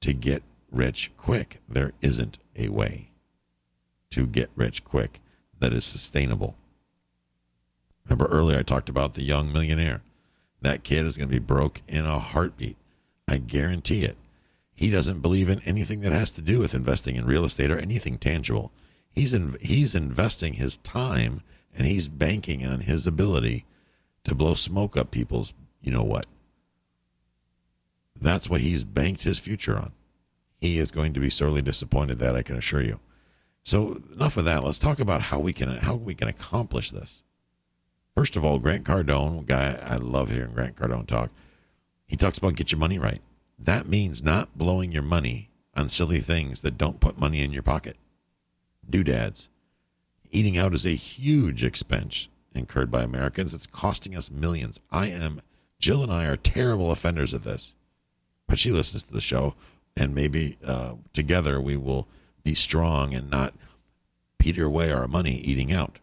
to 0.00 0.12
get 0.12 0.42
rich 0.70 1.10
quick. 1.16 1.60
There 1.68 1.92
isn't 2.00 2.38
a 2.56 2.68
way 2.68 3.10
to 4.10 4.26
get 4.26 4.50
rich 4.54 4.84
quick 4.84 5.20
that 5.58 5.72
is 5.72 5.84
sustainable. 5.84 6.56
Remember 8.04 8.26
earlier 8.26 8.58
I 8.58 8.62
talked 8.62 8.88
about 8.88 9.14
the 9.14 9.22
young 9.22 9.52
millionaire. 9.52 10.02
That 10.60 10.84
kid 10.84 11.06
is 11.06 11.16
going 11.16 11.28
to 11.28 11.34
be 11.34 11.38
broke 11.38 11.82
in 11.88 12.06
a 12.06 12.18
heartbeat. 12.18 12.76
I 13.28 13.38
guarantee 13.38 14.02
it. 14.04 14.16
He 14.74 14.90
doesn't 14.90 15.20
believe 15.20 15.48
in 15.48 15.60
anything 15.60 16.00
that 16.00 16.12
has 16.12 16.32
to 16.32 16.42
do 16.42 16.58
with 16.58 16.74
investing 16.74 17.16
in 17.16 17.26
real 17.26 17.44
estate 17.44 17.70
or 17.70 17.78
anything 17.78 18.18
tangible. 18.18 18.72
He's 19.10 19.32
in, 19.32 19.56
he's 19.60 19.94
investing 19.94 20.54
his 20.54 20.78
time 20.78 21.42
and 21.76 21.86
he's 21.86 22.08
banking 22.08 22.66
on 22.66 22.80
his 22.80 23.06
ability 23.06 23.64
to 24.24 24.34
blow 24.34 24.54
smoke 24.54 24.96
up 24.96 25.10
people's, 25.10 25.52
you 25.80 25.92
know 25.92 26.02
what. 26.02 26.26
That's 28.20 28.48
what 28.48 28.62
he's 28.62 28.84
banked 28.84 29.22
his 29.22 29.38
future 29.38 29.76
on. 29.76 29.92
He 30.60 30.78
is 30.78 30.90
going 30.90 31.12
to 31.14 31.20
be 31.20 31.30
sorely 31.30 31.62
disappointed 31.62 32.18
that 32.20 32.36
I 32.36 32.42
can 32.42 32.56
assure 32.56 32.82
you. 32.82 33.00
So 33.62 34.00
enough 34.12 34.36
of 34.36 34.44
that. 34.44 34.64
Let's 34.64 34.78
talk 34.78 34.98
about 34.98 35.22
how 35.22 35.38
we 35.38 35.52
can 35.52 35.68
how 35.76 35.94
we 35.94 36.14
can 36.14 36.28
accomplish 36.28 36.90
this. 36.90 37.22
First 38.14 38.36
of 38.36 38.44
all, 38.44 38.58
Grant 38.58 38.84
Cardone, 38.84 39.44
guy 39.44 39.78
I 39.84 39.96
love 39.96 40.30
hearing 40.30 40.52
Grant 40.52 40.76
Cardone 40.76 41.06
talk. 41.06 41.30
He 42.06 42.16
talks 42.16 42.38
about 42.38 42.54
get 42.54 42.70
your 42.70 42.78
money 42.78 42.98
right. 42.98 43.20
That 43.58 43.88
means 43.88 44.22
not 44.22 44.56
blowing 44.56 44.92
your 44.92 45.02
money 45.02 45.48
on 45.74 45.88
silly 45.88 46.20
things 46.20 46.60
that 46.60 46.78
don't 46.78 47.00
put 47.00 47.18
money 47.18 47.42
in 47.42 47.52
your 47.52 47.62
pocket. 47.62 47.96
Doodads. 48.88 49.48
Eating 50.30 50.56
out 50.56 50.74
is 50.74 50.84
a 50.84 50.90
huge 50.90 51.64
expense 51.64 52.28
incurred 52.54 52.90
by 52.90 53.02
Americans. 53.02 53.52
It's 53.52 53.66
costing 53.66 54.16
us 54.16 54.30
millions. 54.30 54.78
I 54.90 55.08
am, 55.08 55.40
Jill 55.80 56.02
and 56.02 56.12
I 56.12 56.26
are 56.26 56.36
terrible 56.36 56.92
offenders 56.92 57.32
of 57.32 57.42
this, 57.42 57.74
but 58.46 58.58
she 58.58 58.70
listens 58.70 59.04
to 59.04 59.12
the 59.12 59.20
show, 59.20 59.54
and 59.96 60.14
maybe 60.14 60.56
uh, 60.64 60.94
together 61.12 61.60
we 61.60 61.76
will 61.76 62.06
be 62.44 62.54
strong 62.54 63.14
and 63.14 63.30
not 63.30 63.54
peter 64.38 64.66
away 64.66 64.92
our 64.92 65.08
money 65.08 65.36
eating 65.36 65.72
out 65.72 65.98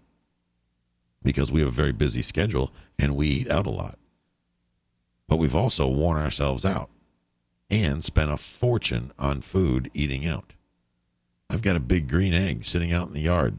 because 1.24 1.52
we 1.52 1.60
have 1.62 1.70
a 1.70 1.72
very 1.72 1.92
busy 1.92 2.22
schedule 2.22 2.72
and 2.98 3.16
we 3.16 3.28
eat 3.28 3.52
out 3.52 3.68
a 3.68 3.72
lot. 3.72 3.98
But 5.28 5.38
we've 5.38 5.56
also 5.56 5.88
worn 5.88 6.22
ourselves 6.22 6.66
out 6.66 6.90
and 7.70 8.04
spent 8.04 8.32
a 8.32 8.38
fortune 8.38 9.14
on 9.18 9.42
food 9.42 9.90
eating 9.94 10.28
out. 10.28 10.54
I've 11.50 11.62
got 11.62 11.76
a 11.76 11.82
big 11.82 12.10
green 12.10 12.34
egg 12.34 12.66
sitting 12.66 12.92
out 12.92 13.08
in 13.08 13.14
the 13.14 13.22
yard, 13.22 13.58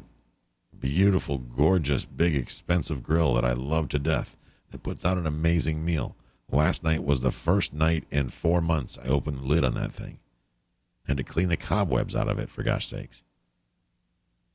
beautiful, 0.79 1.38
gorgeous, 1.38 2.05
big, 2.05 2.35
expensive 2.35 3.03
grill 3.03 3.35
that 3.35 3.44
I 3.44 3.53
love 3.53 3.88
to 3.90 3.98
death 3.98 4.37
that 4.70 4.83
puts 4.83 5.05
out 5.05 5.18
an 5.18 5.27
amazing 5.27 5.85
meal. 5.85 6.16
Last 6.51 6.85
night 6.85 7.05
was 7.05 7.22
the 7.22 7.31
first 7.31 7.72
night 7.72 8.05
in 8.11 8.29
four 8.29 8.61
months 8.61 8.98
I 9.03 9.09
opened 9.09 9.38
the 9.38 9.46
lid 9.46 9.64
on 9.64 9.75
that 9.75 9.94
thing. 9.94 10.18
Had 11.07 11.16
to 11.16 11.25
clean 11.25 11.48
the 11.48 11.57
cobwebs 11.57 12.14
out 12.14 12.29
of 12.29 12.38
it, 12.38 12.51
for 12.51 12.62
gosh 12.62 12.87
sakes. 12.87 13.22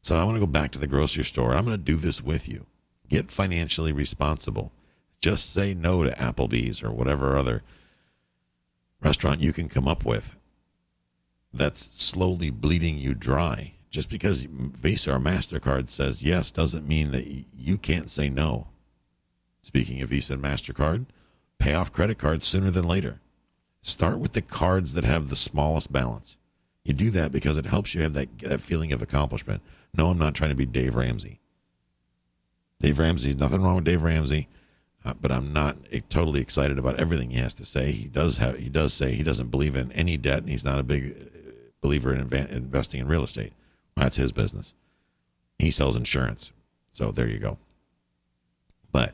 So 0.02 0.16
I 0.16 0.24
want 0.24 0.36
to 0.36 0.40
go 0.40 0.46
back 0.46 0.72
to 0.72 0.80
the 0.80 0.88
grocery 0.88 1.24
store. 1.24 1.54
I'm 1.54 1.66
going 1.66 1.78
to 1.78 1.84
do 1.84 1.98
this 1.98 2.22
with 2.22 2.48
you. 2.48 2.66
Get 3.10 3.32
financially 3.32 3.92
responsible. 3.92 4.72
Just 5.22 5.52
say 5.52 5.74
no 5.74 6.04
to 6.04 6.12
Applebee's 6.12 6.84
or 6.84 6.92
whatever 6.92 7.38
other 7.38 7.64
restaurant 9.02 9.42
you 9.42 9.54
can 9.54 9.70
come 9.70 9.88
up 9.88 10.06
with 10.06 10.36
that's 11.54 11.90
slowly 11.92 12.50
bleeding 12.50 12.98
you 12.98 13.14
dry. 13.14 13.74
Just 13.90 14.10
because 14.10 14.42
Visa 14.42 15.16
or 15.16 15.20
MasterCard 15.20 15.90
says 15.90 16.22
yes 16.22 16.52
doesn't 16.52 16.88
mean 16.88 17.12
that 17.12 17.26
you 17.56 17.78
can't 17.78 18.10
say 18.10 18.30
no. 18.30 18.68
Speaking 19.62 20.02
of 20.02 20.10
Visa 20.10 20.34
and 20.34 20.44
MasterCard, 20.44 21.06
pay 21.58 21.74
off 21.74 21.92
credit 21.92 22.18
cards 22.18 22.46
sooner 22.46 22.70
than 22.70 22.88
later. 22.88 23.20
Start 23.82 24.20
with 24.20 24.34
the 24.34 24.42
cards 24.42 24.94
that 24.94 25.04
have 25.04 25.30
the 25.30 25.36
smallest 25.36 25.92
balance. 25.92 26.36
You 26.84 26.94
do 26.94 27.10
that 27.12 27.32
because 27.32 27.58
it 27.58 27.66
helps 27.66 27.94
you 27.94 28.02
have 28.02 28.14
that, 28.14 28.40
that 28.40 28.62
feeling 28.62 28.94
of 28.94 29.02
accomplishment. 29.02 29.62
No, 29.94 30.10
I'm 30.10 30.18
not 30.18 30.36
trying 30.36 30.52
to 30.52 30.56
be 30.56 30.66
Dave 30.66 30.96
Ramsey. 30.96 31.40
Dave 32.80 33.00
Ramsey, 33.00 33.34
nothing 33.34 33.62
wrong 33.62 33.76
with 33.76 33.86
Dave 33.86 34.04
Ramsey, 34.04 34.48
uh, 35.04 35.14
but 35.20 35.32
I'm 35.32 35.52
not 35.52 35.78
totally 36.10 36.42
excited 36.42 36.78
about 36.78 37.00
everything 37.00 37.32
he 37.32 37.40
has 37.40 37.54
to 37.56 37.66
say. 37.66 37.92
He 37.92 38.08
does 38.08 38.38
have, 38.38 38.60
he 38.60 38.70
does 38.70 38.94
say 38.94 39.14
he 39.14 39.24
doesn't 39.24 39.50
believe 39.50 39.76
in 39.76 39.92
any 39.94 40.18
debt, 40.18 40.40
and 40.40 40.50
he's 40.50 40.66
not 40.66 40.80
a 40.80 40.84
big 40.84 41.12
uh, 41.12 41.52
believer 41.82 42.14
in 42.14 42.28
inv- 42.28 42.52
investing 42.52 43.02
in 43.02 43.08
real 43.08 43.24
estate. 43.24 43.54
That's 43.96 44.18
his 44.18 44.32
business. 44.32 44.74
He 45.58 45.72
sells 45.72 45.96
insurance, 45.96 46.52
so 46.92 47.12
there 47.12 47.28
you 47.28 47.40
go. 47.40 47.58
But 48.92 49.14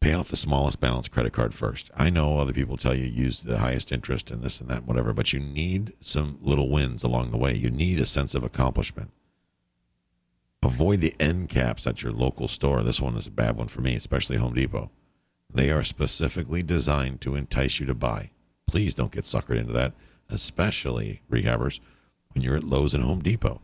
pay 0.00 0.12
off 0.12 0.28
the 0.28 0.36
smallest 0.36 0.80
balance 0.80 1.08
credit 1.08 1.32
card 1.32 1.54
first. 1.54 1.90
I 1.96 2.10
know 2.10 2.38
other 2.38 2.52
people 2.52 2.76
tell 2.76 2.94
you 2.94 3.04
use 3.04 3.40
the 3.40 3.58
highest 3.58 3.92
interest 3.92 4.30
and 4.30 4.42
this 4.42 4.60
and 4.60 4.68
that, 4.70 4.78
and 4.78 4.86
whatever, 4.86 5.12
but 5.12 5.32
you 5.32 5.38
need 5.38 5.92
some 6.00 6.38
little 6.40 6.68
wins 6.68 7.04
along 7.04 7.30
the 7.30 7.36
way. 7.36 7.54
You 7.54 7.70
need 7.70 8.00
a 8.00 8.06
sense 8.06 8.34
of 8.34 8.42
accomplishment. 8.42 9.10
Avoid 10.66 11.00
the 11.00 11.14
end 11.20 11.48
caps 11.48 11.86
at 11.86 12.02
your 12.02 12.10
local 12.10 12.48
store. 12.48 12.82
This 12.82 13.00
one 13.00 13.14
is 13.14 13.28
a 13.28 13.30
bad 13.30 13.56
one 13.56 13.68
for 13.68 13.82
me, 13.82 13.94
especially 13.94 14.36
Home 14.36 14.52
Depot. 14.52 14.90
They 15.48 15.70
are 15.70 15.84
specifically 15.84 16.60
designed 16.64 17.20
to 17.20 17.36
entice 17.36 17.78
you 17.78 17.86
to 17.86 17.94
buy. 17.94 18.30
Please 18.66 18.92
don't 18.92 19.12
get 19.12 19.22
suckered 19.22 19.60
into 19.60 19.72
that, 19.74 19.92
especially 20.28 21.22
rehabbers 21.30 21.78
when 22.34 22.42
you're 22.42 22.56
at 22.56 22.64
Lowe's 22.64 22.94
and 22.94 23.04
Home 23.04 23.22
Depot. 23.22 23.60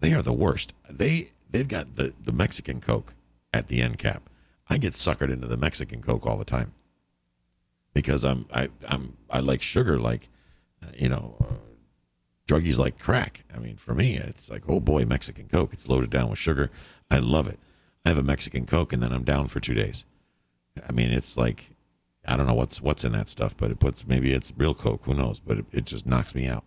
They 0.00 0.12
are 0.12 0.22
the 0.22 0.32
worst. 0.32 0.72
They 0.90 1.30
they've 1.48 1.68
got 1.68 1.94
the, 1.94 2.14
the 2.20 2.32
Mexican 2.32 2.80
Coke 2.80 3.14
at 3.54 3.68
the 3.68 3.80
end 3.80 4.00
cap. 4.00 4.28
I 4.68 4.78
get 4.78 4.94
suckered 4.94 5.32
into 5.32 5.46
the 5.46 5.56
Mexican 5.56 6.02
Coke 6.02 6.26
all 6.26 6.36
the 6.36 6.44
time 6.44 6.72
because 7.94 8.24
I'm 8.24 8.46
I 8.52 8.70
I'm 8.88 9.16
I 9.30 9.38
like 9.38 9.62
sugar 9.62 10.00
like 10.00 10.28
you 10.96 11.10
know 11.10 11.36
druggies 12.50 12.78
like 12.78 12.98
crack. 12.98 13.44
I 13.54 13.58
mean, 13.58 13.76
for 13.76 13.94
me, 13.94 14.16
it's 14.16 14.50
like, 14.50 14.62
oh 14.68 14.80
boy, 14.80 15.04
Mexican 15.04 15.48
Coke. 15.48 15.72
It's 15.72 15.88
loaded 15.88 16.10
down 16.10 16.30
with 16.30 16.38
sugar. 16.38 16.70
I 17.10 17.18
love 17.18 17.46
it. 17.46 17.58
I 18.04 18.08
have 18.08 18.18
a 18.18 18.22
Mexican 18.22 18.66
Coke 18.66 18.92
and 18.92 19.02
then 19.02 19.12
I'm 19.12 19.24
down 19.24 19.48
for 19.48 19.60
two 19.60 19.74
days. 19.74 20.04
I 20.88 20.92
mean, 20.92 21.10
it's 21.10 21.36
like, 21.36 21.70
I 22.26 22.36
don't 22.36 22.46
know 22.46 22.54
what's 22.54 22.82
what's 22.82 23.04
in 23.04 23.12
that 23.12 23.28
stuff, 23.28 23.56
but 23.56 23.70
it 23.70 23.78
puts 23.78 24.06
maybe 24.06 24.32
it's 24.32 24.52
real 24.56 24.74
Coke. 24.74 25.02
Who 25.04 25.14
knows? 25.14 25.38
But 25.38 25.58
it, 25.58 25.66
it 25.72 25.84
just 25.84 26.06
knocks 26.06 26.34
me 26.34 26.46
out. 26.46 26.64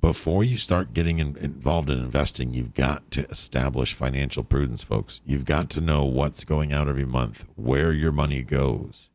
Before 0.00 0.44
you 0.44 0.58
start 0.58 0.92
getting 0.92 1.18
in, 1.18 1.36
involved 1.38 1.88
in 1.88 1.98
investing, 1.98 2.52
you've 2.52 2.74
got 2.74 3.10
to 3.12 3.26
establish 3.30 3.94
financial 3.94 4.44
prudence, 4.44 4.82
folks. 4.82 5.20
You've 5.24 5.46
got 5.46 5.70
to 5.70 5.80
know 5.80 6.04
what's 6.04 6.44
going 6.44 6.74
out 6.74 6.88
every 6.88 7.06
month, 7.06 7.46
where 7.56 7.90
your 7.90 8.12
money 8.12 8.42
goes 8.42 9.08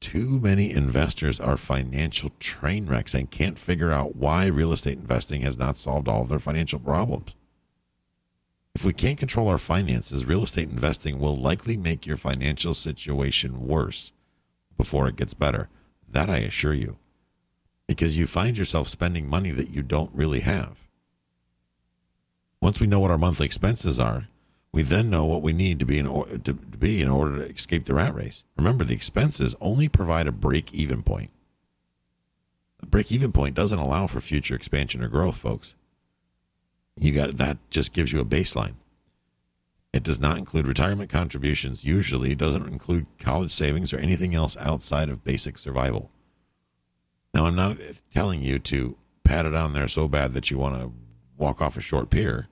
too 0.00 0.38
many 0.40 0.70
investors 0.70 1.40
are 1.40 1.56
financial 1.56 2.30
train 2.38 2.86
wrecks 2.86 3.14
and 3.14 3.30
can't 3.30 3.58
figure 3.58 3.90
out 3.90 4.16
why 4.16 4.46
real 4.46 4.72
estate 4.72 4.98
investing 4.98 5.42
has 5.42 5.58
not 5.58 5.76
solved 5.76 6.08
all 6.08 6.22
of 6.22 6.28
their 6.28 6.38
financial 6.38 6.78
problems. 6.78 7.34
If 8.74 8.84
we 8.84 8.92
can't 8.92 9.18
control 9.18 9.48
our 9.48 9.58
finances, 9.58 10.26
real 10.26 10.42
estate 10.42 10.68
investing 10.68 11.18
will 11.18 11.36
likely 11.36 11.78
make 11.78 12.06
your 12.06 12.18
financial 12.18 12.74
situation 12.74 13.66
worse 13.66 14.12
before 14.76 15.08
it 15.08 15.16
gets 15.16 15.32
better. 15.32 15.70
That 16.06 16.28
I 16.28 16.38
assure 16.38 16.74
you. 16.74 16.98
Because 17.88 18.16
you 18.16 18.26
find 18.26 18.58
yourself 18.58 18.88
spending 18.88 19.28
money 19.28 19.50
that 19.50 19.70
you 19.70 19.82
don't 19.82 20.14
really 20.14 20.40
have. 20.40 20.76
Once 22.60 22.78
we 22.78 22.86
know 22.86 23.00
what 23.00 23.10
our 23.10 23.18
monthly 23.18 23.46
expenses 23.46 23.98
are, 23.98 24.28
we 24.76 24.82
then 24.82 25.08
know 25.08 25.24
what 25.24 25.40
we 25.40 25.54
need 25.54 25.78
to 25.78 25.86
be 25.86 25.98
in 25.98 26.06
order 26.06 26.36
to, 26.36 26.52
to 26.52 26.76
be 26.76 27.00
in 27.00 27.08
order 27.08 27.38
to 27.38 27.50
escape 27.50 27.86
the 27.86 27.94
rat 27.94 28.14
race. 28.14 28.44
Remember, 28.58 28.84
the 28.84 28.92
expenses 28.92 29.56
only 29.58 29.88
provide 29.88 30.26
a 30.26 30.32
break-even 30.32 31.02
point. 31.02 31.30
The 32.80 32.86
break-even 32.86 33.32
point 33.32 33.54
doesn't 33.54 33.78
allow 33.78 34.06
for 34.06 34.20
future 34.20 34.54
expansion 34.54 35.02
or 35.02 35.08
growth, 35.08 35.38
folks. 35.38 35.72
You 36.94 37.12
got 37.12 37.38
that 37.38 37.56
just 37.70 37.94
gives 37.94 38.12
you 38.12 38.20
a 38.20 38.24
baseline. 38.26 38.74
It 39.94 40.02
does 40.02 40.20
not 40.20 40.36
include 40.36 40.66
retirement 40.66 41.08
contributions. 41.08 41.82
Usually, 41.82 42.32
it 42.32 42.38
doesn't 42.38 42.68
include 42.68 43.06
college 43.18 43.52
savings 43.52 43.94
or 43.94 43.98
anything 43.98 44.34
else 44.34 44.58
outside 44.58 45.08
of 45.08 45.24
basic 45.24 45.56
survival. 45.56 46.10
Now, 47.32 47.46
I'm 47.46 47.56
not 47.56 47.78
telling 48.12 48.42
you 48.42 48.58
to 48.58 48.98
pat 49.24 49.46
it 49.46 49.54
on 49.54 49.72
there 49.72 49.88
so 49.88 50.06
bad 50.06 50.34
that 50.34 50.50
you 50.50 50.58
want 50.58 50.78
to 50.78 50.92
walk 51.38 51.62
off 51.62 51.78
a 51.78 51.80
short 51.80 52.10
pier. 52.10 52.48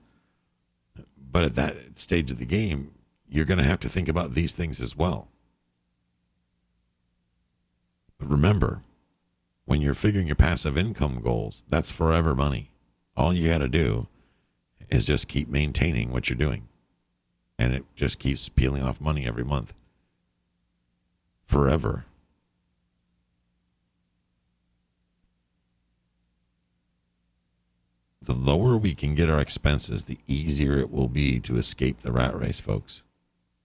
But 1.35 1.43
at 1.43 1.55
that 1.55 1.97
stage 1.97 2.31
of 2.31 2.39
the 2.39 2.45
game, 2.45 2.91
you're 3.27 3.43
going 3.43 3.57
to 3.57 3.65
have 3.65 3.81
to 3.81 3.89
think 3.89 4.07
about 4.07 4.35
these 4.35 4.53
things 4.53 4.79
as 4.79 4.95
well. 4.95 5.27
But 8.17 8.29
remember, 8.29 8.83
when 9.65 9.81
you're 9.81 9.95
figuring 9.95 10.27
your 10.27 10.37
passive 10.37 10.77
income 10.77 11.19
goals, 11.21 11.63
that's 11.67 11.91
forever 11.91 12.35
money. 12.35 12.69
All 13.17 13.33
you 13.33 13.49
got 13.49 13.57
to 13.57 13.67
do 13.67 14.07
is 14.89 15.07
just 15.07 15.27
keep 15.27 15.49
maintaining 15.49 16.09
what 16.09 16.29
you're 16.29 16.37
doing. 16.37 16.69
And 17.59 17.73
it 17.73 17.83
just 17.97 18.17
keeps 18.17 18.47
peeling 18.47 18.83
off 18.83 19.01
money 19.01 19.27
every 19.27 19.43
month. 19.43 19.73
Forever. 21.45 22.05
The 28.25 28.33
lower 28.33 28.77
we 28.77 28.93
can 28.93 29.15
get 29.15 29.29
our 29.29 29.39
expenses, 29.39 30.03
the 30.03 30.17
easier 30.27 30.77
it 30.77 30.91
will 30.91 31.07
be 31.07 31.39
to 31.41 31.57
escape 31.57 32.01
the 32.01 32.11
rat 32.11 32.37
race, 32.37 32.59
folks. 32.59 33.01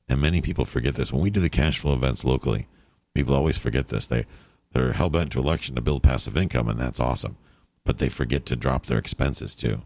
And 0.08 0.20
many 0.20 0.40
people 0.40 0.64
forget 0.64 0.94
this. 0.94 1.12
When 1.12 1.22
we 1.22 1.30
do 1.30 1.40
the 1.40 1.48
cash 1.48 1.78
flow 1.78 1.94
events 1.94 2.24
locally, 2.24 2.66
people 3.14 3.34
always 3.34 3.58
forget 3.58 3.88
this. 3.88 4.06
They 4.06 4.26
they're 4.72 4.92
hell 4.92 5.10
bent 5.10 5.32
to 5.32 5.40
election 5.40 5.74
to 5.74 5.80
build 5.80 6.02
passive 6.02 6.36
income, 6.36 6.68
and 6.68 6.78
that's 6.78 7.00
awesome. 7.00 7.36
But 7.84 7.98
they 7.98 8.08
forget 8.08 8.46
to 8.46 8.56
drop 8.56 8.86
their 8.86 8.98
expenses 8.98 9.54
too. 9.54 9.82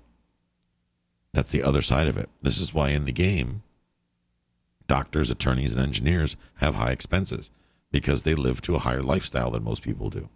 That's 1.33 1.51
the 1.51 1.63
other 1.63 1.83
side 1.83 2.07
of 2.07 2.17
it. 2.17 2.29
This 2.43 2.61
is 2.61 2.75
why 2.75 2.91
in 2.91 3.07
the 3.07 3.13
game, 3.13 3.63
doctors, 4.87 5.31
attorneys, 5.31 5.73
and 5.73 5.81
engineers 5.81 6.37
have 6.57 6.75
high 6.75 6.93
expenses 6.93 7.51
because 7.91 8.23
they 8.23 8.35
live 8.35 8.61
to 8.63 8.75
a 8.75 8.81
higher 8.81 9.03
lifestyle 9.03 9.51
than 9.51 9.65
most 9.65 9.83
people 9.83 10.11
do. 10.11 10.29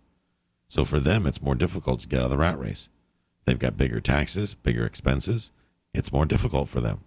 So 0.68 0.84
for 0.84 1.00
them, 1.00 1.26
it's 1.26 1.42
more 1.42 1.54
difficult 1.54 2.00
to 2.00 2.08
get 2.08 2.20
out 2.20 2.26
of 2.26 2.30
the 2.30 2.38
rat 2.38 2.58
race. 2.58 2.88
They've 3.48 3.58
got 3.58 3.78
bigger 3.78 3.98
taxes, 3.98 4.52
bigger 4.52 4.84
expenses. 4.84 5.50
It's 5.94 6.12
more 6.12 6.26
difficult 6.26 6.68
for 6.68 6.82
them. 6.82 7.00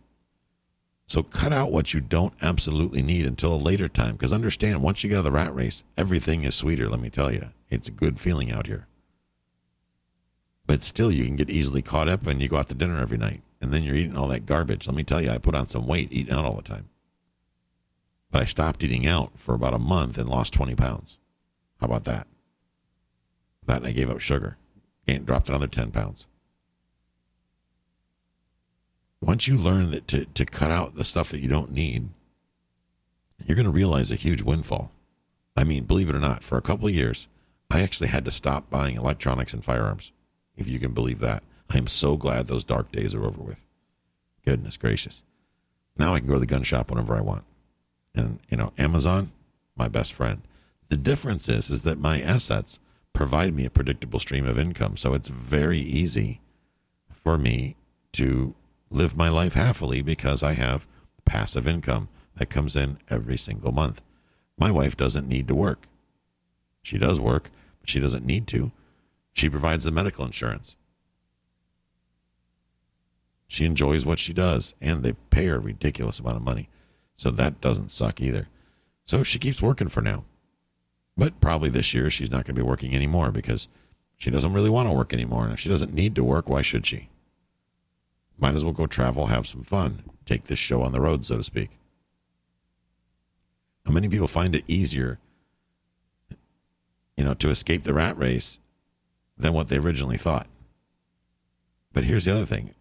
So 1.05 1.21
cut 1.21 1.53
out 1.53 1.71
what 1.71 1.93
you 1.93 2.01
don't 2.01 2.33
absolutely 2.41 3.03
need 3.03 3.27
until 3.27 3.53
a 3.53 3.57
later 3.57 3.87
time. 3.87 4.13
Because 4.13 4.33
understand, 4.33 4.81
once 4.81 5.03
you 5.03 5.09
get 5.11 5.17
out 5.17 5.19
of 5.19 5.25
the 5.25 5.31
rat 5.33 5.53
race, 5.53 5.83
everything 5.95 6.43
is 6.43 6.55
sweeter, 6.55 6.89
let 6.89 6.99
me 6.99 7.11
tell 7.11 7.31
you. 7.31 7.49
It's 7.69 7.87
a 7.87 7.91
good 7.91 8.19
feeling 8.19 8.51
out 8.51 8.65
here. 8.65 8.87
But 10.65 10.81
still, 10.81 11.11
you 11.11 11.25
can 11.25 11.35
get 11.35 11.51
easily 11.51 11.83
caught 11.83 12.09
up 12.09 12.25
and 12.25 12.41
you 12.41 12.47
go 12.47 12.57
out 12.57 12.69
to 12.69 12.73
dinner 12.73 12.99
every 12.99 13.19
night. 13.19 13.43
And 13.61 13.71
then 13.71 13.83
you're 13.83 13.93
eating 13.93 14.17
all 14.17 14.29
that 14.29 14.47
garbage. 14.47 14.87
Let 14.87 14.95
me 14.95 15.03
tell 15.03 15.21
you, 15.21 15.29
I 15.29 15.37
put 15.37 15.53
on 15.53 15.67
some 15.67 15.85
weight 15.85 16.11
eating 16.11 16.33
out 16.33 16.43
all 16.43 16.55
the 16.55 16.63
time. 16.63 16.89
But 18.31 18.41
I 18.41 18.45
stopped 18.45 18.83
eating 18.83 19.05
out 19.05 19.37
for 19.37 19.53
about 19.53 19.75
a 19.75 19.77
month 19.77 20.17
and 20.17 20.27
lost 20.27 20.53
20 20.53 20.73
pounds. 20.73 21.19
How 21.79 21.85
about 21.85 22.05
that? 22.05 22.25
That 23.67 23.77
and 23.77 23.85
I 23.85 23.91
gave 23.91 24.09
up 24.09 24.21
sugar 24.21 24.57
and 25.07 25.23
dropped 25.23 25.47
another 25.47 25.67
10 25.67 25.91
pounds 25.91 26.25
once 29.21 29.47
you 29.47 29.55
learn 29.55 29.91
that 29.91 30.07
to, 30.07 30.25
to 30.25 30.45
cut 30.45 30.71
out 30.71 30.95
the 30.95 31.05
stuff 31.05 31.29
that 31.29 31.39
you 31.39 31.47
don't 31.47 31.71
need, 31.71 32.09
you're 33.45 33.55
going 33.55 33.65
to 33.65 33.71
realize 33.71 34.11
a 34.11 34.15
huge 34.15 34.41
windfall. 34.41 34.91
I 35.55 35.63
mean, 35.63 35.83
believe 35.83 36.09
it 36.09 36.15
or 36.15 36.19
not, 36.19 36.43
for 36.43 36.57
a 36.57 36.61
couple 36.61 36.87
of 36.87 36.93
years, 36.93 37.27
I 37.69 37.81
actually 37.81 38.07
had 38.07 38.25
to 38.25 38.31
stop 38.31 38.69
buying 38.69 38.95
electronics 38.95 39.53
and 39.53 39.63
firearms, 39.63 40.11
if 40.57 40.67
you 40.67 40.79
can 40.79 40.93
believe 40.93 41.19
that. 41.19 41.43
I 41.69 41.77
am 41.77 41.87
so 41.87 42.17
glad 42.17 42.47
those 42.47 42.63
dark 42.63 42.91
days 42.91 43.13
are 43.13 43.25
over 43.25 43.41
with. 43.41 43.63
Goodness 44.45 44.77
gracious. 44.77 45.23
Now 45.97 46.13
I 46.13 46.19
can 46.19 46.27
go 46.27 46.33
to 46.33 46.39
the 46.39 46.45
gun 46.45 46.63
shop 46.63 46.89
whenever 46.89 47.15
I 47.15 47.21
want. 47.21 47.43
And, 48.15 48.39
you 48.49 48.57
know, 48.57 48.73
Amazon, 48.77 49.31
my 49.75 49.87
best 49.87 50.13
friend. 50.13 50.41
The 50.89 50.97
difference 50.97 51.47
is, 51.47 51.69
is 51.69 51.83
that 51.83 51.99
my 51.99 52.19
assets 52.19 52.79
provide 53.13 53.53
me 53.53 53.65
a 53.65 53.69
predictable 53.69 54.19
stream 54.19 54.45
of 54.45 54.59
income. 54.59 54.97
So 54.97 55.13
it's 55.13 55.29
very 55.29 55.79
easy 55.79 56.41
for 57.09 57.37
me 57.37 57.75
to 58.13 58.55
live 58.91 59.17
my 59.17 59.29
life 59.29 59.53
happily 59.53 60.01
because 60.01 60.43
I 60.43 60.53
have 60.53 60.85
passive 61.25 61.67
income 61.67 62.09
that 62.35 62.49
comes 62.49 62.75
in 62.75 62.97
every 63.09 63.37
single 63.37 63.71
month. 63.71 64.01
My 64.57 64.69
wife 64.69 64.95
doesn't 64.95 65.27
need 65.27 65.47
to 65.47 65.55
work. 65.55 65.87
She 66.83 66.97
does 66.97 67.19
work, 67.19 67.49
but 67.79 67.89
she 67.89 67.99
doesn't 67.99 68.25
need 68.25 68.47
to. 68.47 68.71
She 69.33 69.49
provides 69.49 69.85
the 69.85 69.91
medical 69.91 70.25
insurance. 70.25 70.75
She 73.47 73.65
enjoys 73.65 74.05
what 74.05 74.19
she 74.19 74.33
does, 74.33 74.75
and 74.79 75.03
they 75.03 75.13
pay 75.29 75.45
her 75.47 75.55
a 75.55 75.59
ridiculous 75.59 76.19
amount 76.19 76.37
of 76.37 76.43
money. 76.43 76.69
So 77.17 77.31
that 77.31 77.61
doesn't 77.61 77.91
suck 77.91 78.21
either. 78.21 78.47
So 79.05 79.23
she 79.23 79.39
keeps 79.39 79.61
working 79.61 79.89
for 79.89 80.01
now. 80.01 80.25
But 81.17 81.39
probably 81.41 81.69
this 81.69 81.93
year 81.93 82.09
she's 82.09 82.31
not 82.31 82.45
going 82.45 82.55
to 82.55 82.61
be 82.61 82.67
working 82.67 82.95
anymore 82.95 83.31
because 83.31 83.67
she 84.17 84.31
doesn't 84.31 84.53
really 84.53 84.69
want 84.69 84.87
to 84.87 84.95
work 84.95 85.13
anymore. 85.13 85.43
And 85.43 85.53
if 85.53 85.59
she 85.59 85.69
doesn't 85.69 85.93
need 85.93 86.15
to 86.15 86.23
work, 86.23 86.47
why 86.47 86.61
should 86.61 86.85
she? 86.85 87.09
Might 88.41 88.55
as 88.55 88.63
well 88.63 88.73
go 88.73 88.87
travel, 88.87 89.27
have 89.27 89.47
some 89.47 89.63
fun, 89.63 90.03
take 90.25 90.45
this 90.45 90.59
show 90.59 90.81
on 90.81 90.91
the 90.91 90.99
road, 90.99 91.25
so 91.25 91.37
to 91.37 91.43
speak. 91.43 91.69
Now, 93.85 93.93
many 93.93 94.09
people 94.09 94.27
find 94.27 94.55
it 94.55 94.65
easier, 94.67 95.19
you 97.15 97.23
know, 97.23 97.35
to 97.35 97.49
escape 97.49 97.83
the 97.83 97.93
rat 97.93 98.17
race 98.17 98.59
than 99.37 99.53
what 99.53 99.69
they 99.69 99.77
originally 99.77 100.17
thought. 100.17 100.47
But 101.93 102.05
here's 102.05 102.25
the 102.25 102.33
other 102.33 102.45
thing 102.45 102.73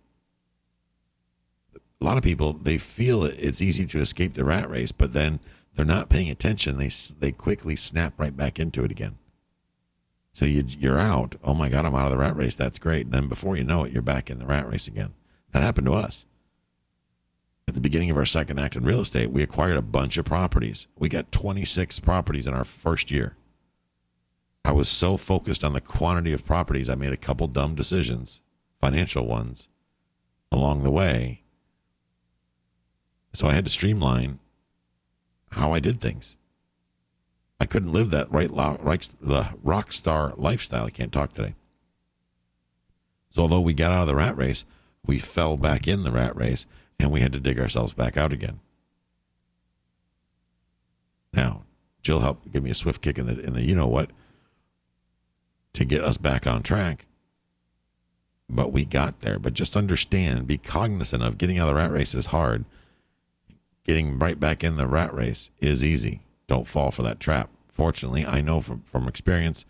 a 2.01 2.05
lot 2.05 2.17
of 2.17 2.23
people 2.25 2.55
they 2.55 2.79
feel 2.79 3.25
it's 3.25 3.61
easy 3.61 3.87
to 3.87 4.01
escape 4.01 4.35
the 4.35 4.45
rat 4.45 4.71
race, 4.71 4.93
but 4.93 5.13
then 5.13 5.41
they're 5.75 5.85
not 5.85 6.09
paying 6.09 6.31
attention. 6.31 6.79
They 6.79 6.91
they 7.19 7.33
quickly 7.33 7.77
snap 7.77 8.15
right 8.19 8.37
back 8.37 8.59
into 8.59 8.85
it 8.85 8.91
again. 8.91 9.19
So 10.33 10.45
you 10.45 10.65
you're 10.67 10.99
out. 10.99 11.37
Oh 11.45 11.55
my 11.55 11.69
God, 11.69 11.85
I'm 11.85 11.95
out 11.95 12.07
of 12.07 12.13
the 12.13 12.19
rat 12.19 12.37
race. 12.37 12.55
That's 12.55 12.79
great. 12.79 13.07
And 13.07 13.15
then 13.15 13.29
before 13.29 13.57
you 13.57 13.65
know 13.65 13.85
it, 13.85 13.93
you're 13.93 14.03
back 14.03 14.31
in 14.31 14.39
the 14.39 14.47
rat 14.47 14.69
race 14.69 14.87
again. 14.87 15.13
That 15.53 15.63
happened 15.63 15.87
to 15.87 15.93
us. 15.93 16.25
At 17.69 17.75
the 17.75 17.81
beginning 17.81 18.11
of 18.11 18.17
our 18.17 18.27
second 18.27 18.59
act 18.59 18.77
in 18.77 18.85
real 18.85 19.01
estate, 19.01 19.31
we 19.31 19.43
acquired 19.43 19.77
a 19.77 19.83
bunch 19.83 20.17
of 20.17 20.25
properties. 20.25 20.87
We 20.99 21.09
got 21.09 21.33
26 21.33 22.01
properties 22.01 22.47
in 22.47 22.55
our 22.55 22.65
first 22.65 23.11
year. 23.11 23.37
I 24.65 24.73
was 24.73 24.89
so 24.89 25.17
focused 25.17 25.65
on 25.65 25.73
the 25.73 25.81
quantity 25.81 26.33
of 26.33 26.45
properties, 26.45 26.89
I 26.89 26.95
made 26.95 27.13
a 27.13 27.17
couple 27.17 27.47
dumb 27.47 27.75
decisions, 27.75 28.41
financial 28.81 29.27
ones, 29.27 29.69
along 30.53 30.83
the 30.83 30.91
way 30.91 31.41
so 33.33 33.47
I 33.47 33.55
had 33.55 33.65
to 33.65 33.71
streamline 33.71 34.39
how 35.53 35.73
I 35.73 35.81
did 35.81 36.01
things. 36.01 36.37
I 37.61 37.67
couldn't 37.67 37.93
live 37.93 38.11
that 38.11 38.31
right, 38.31 38.51
right 38.51 39.09
the 39.21 39.49
rock 39.63 39.93
star 39.93 40.33
lifestyle. 40.37 40.87
I 40.87 40.91
can't 40.91 41.13
talk 41.13 41.33
today. 41.33 41.55
So 43.31 43.43
although 43.43 43.61
we 43.61 43.75
got 43.75 43.93
out 43.93 44.03
of 44.03 44.09
the 44.09 44.17
rat 44.17 44.37
race, 44.37 44.65
we 45.07 45.19
fell 45.19 45.57
back 45.57 45.89
in 45.89 46.03
the 46.03 46.11
rat 46.11 46.37
race 46.37 46.67
and 46.99 47.11
we 47.11 47.21
had 47.21 47.33
to 47.33 47.41
dig 47.41 47.59
ourselves 47.59 47.95
back 47.95 48.17
out 48.17 48.33
again. 48.33 48.61
Now, 51.33 51.63
Jill 52.03 52.21
helped 52.21 52.53
give 52.53 52.63
me 52.63 52.71
a 52.71 52.75
swift 52.75 53.03
kick 53.03 53.19
in 53.19 53.27
the 53.27 53.39
in 53.41 53.55
the 53.55 53.63
you 53.63 53.75
know 53.75 53.87
what 53.87 54.11
to 55.75 55.85
get 55.85 56.03
us 56.03 56.17
back 56.17 56.47
on 56.47 56.63
track. 56.63 57.07
But 58.49 58.73
we 58.73 58.85
got 58.85 59.21
there. 59.21 59.39
But 59.39 59.55
just 59.55 59.77
understand, 59.77 60.49
be 60.49 60.59
cognizant 60.59 61.23
of 61.23 61.39
getting 61.39 61.59
out 61.59 61.69
of 61.69 61.75
the 61.75 61.81
rat 61.81 61.93
race 61.93 62.15
is 62.15 62.27
hard 62.27 62.65
getting 63.85 64.19
right 64.19 64.39
back 64.39 64.63
in 64.63 64.77
the 64.77 64.87
rat 64.87 65.13
race 65.13 65.51
is 65.59 65.83
easy. 65.83 66.21
Don't 66.47 66.69
fall 66.69 66.91
for 66.91 67.03
that 67.03 67.19
trap. 67.21 67.51
Fortunately, 67.69 68.25
I 68.25 68.41
know 68.41 68.61
from, 68.61 68.83
from 68.83 69.09
experience, 69.09 69.65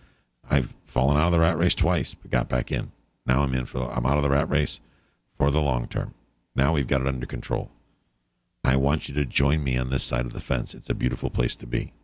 I've 0.50 0.74
fallen 0.84 1.16
out 1.16 1.26
of 1.26 1.32
the 1.32 1.40
rat 1.40 1.56
race 1.56 1.74
twice, 1.74 2.12
but 2.14 2.30
got 2.30 2.48
back 2.48 2.70
in. 2.70 2.92
Now 3.24 3.42
I'm 3.42 3.54
in 3.54 3.66
for 3.66 3.90
I'm 3.90 4.06
out 4.06 4.16
of 4.16 4.22
the 4.22 4.30
rat 4.30 4.50
race 4.50 4.80
for 5.40 5.50
the 5.50 5.60
long 5.60 5.88
term. 5.88 6.12
Now 6.54 6.74
we've 6.74 6.86
got 6.86 7.00
it 7.00 7.06
under 7.06 7.24
control. 7.24 7.70
I 8.62 8.76
want 8.76 9.08
you 9.08 9.14
to 9.14 9.24
join 9.24 9.64
me 9.64 9.78
on 9.78 9.88
this 9.88 10.02
side 10.04 10.26
of 10.26 10.34
the 10.34 10.40
fence. 10.40 10.74
It's 10.74 10.90
a 10.90 10.94
beautiful 10.94 11.30
place 11.30 11.56
to 11.56 11.66
be. 11.66 11.94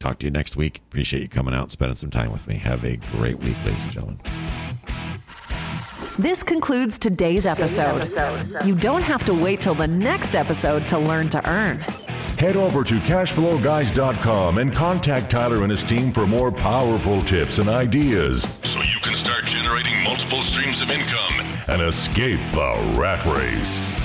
Talk 0.00 0.18
to 0.18 0.26
you 0.26 0.32
next 0.32 0.56
week. 0.56 0.82
Appreciate 0.88 1.22
you 1.22 1.28
coming 1.28 1.54
out, 1.54 1.70
spending 1.70 1.94
some 1.94 2.10
time 2.10 2.32
with 2.32 2.48
me. 2.48 2.56
Have 2.56 2.84
a 2.84 2.96
great 2.96 3.38
week, 3.38 3.56
ladies 3.64 3.84
and 3.84 3.92
gentlemen. 3.92 4.20
This 6.18 6.42
concludes 6.42 6.98
today's 6.98 7.46
episode. 7.46 8.10
You 8.64 8.74
don't 8.74 9.02
have 9.02 9.24
to 9.24 9.32
wait 9.32 9.60
till 9.60 9.76
the 9.76 9.86
next 9.86 10.34
episode 10.34 10.88
to 10.88 10.98
learn 10.98 11.28
to 11.30 11.48
earn. 11.48 11.78
Head 12.36 12.56
over 12.56 12.82
to 12.82 12.94
cashflowguys.com 12.94 14.58
and 14.58 14.74
contact 14.74 15.30
Tyler 15.30 15.62
and 15.62 15.70
his 15.70 15.84
team 15.84 16.12
for 16.12 16.26
more 16.26 16.50
powerful 16.50 17.22
tips 17.22 17.60
and 17.60 17.68
ideas 17.68 18.44
multiple 20.14 20.42
streams 20.42 20.80
of 20.80 20.92
income 20.92 21.40
and 21.66 21.82
escape 21.82 22.38
the 22.52 22.94
rat 22.96 23.26
race. 23.26 24.03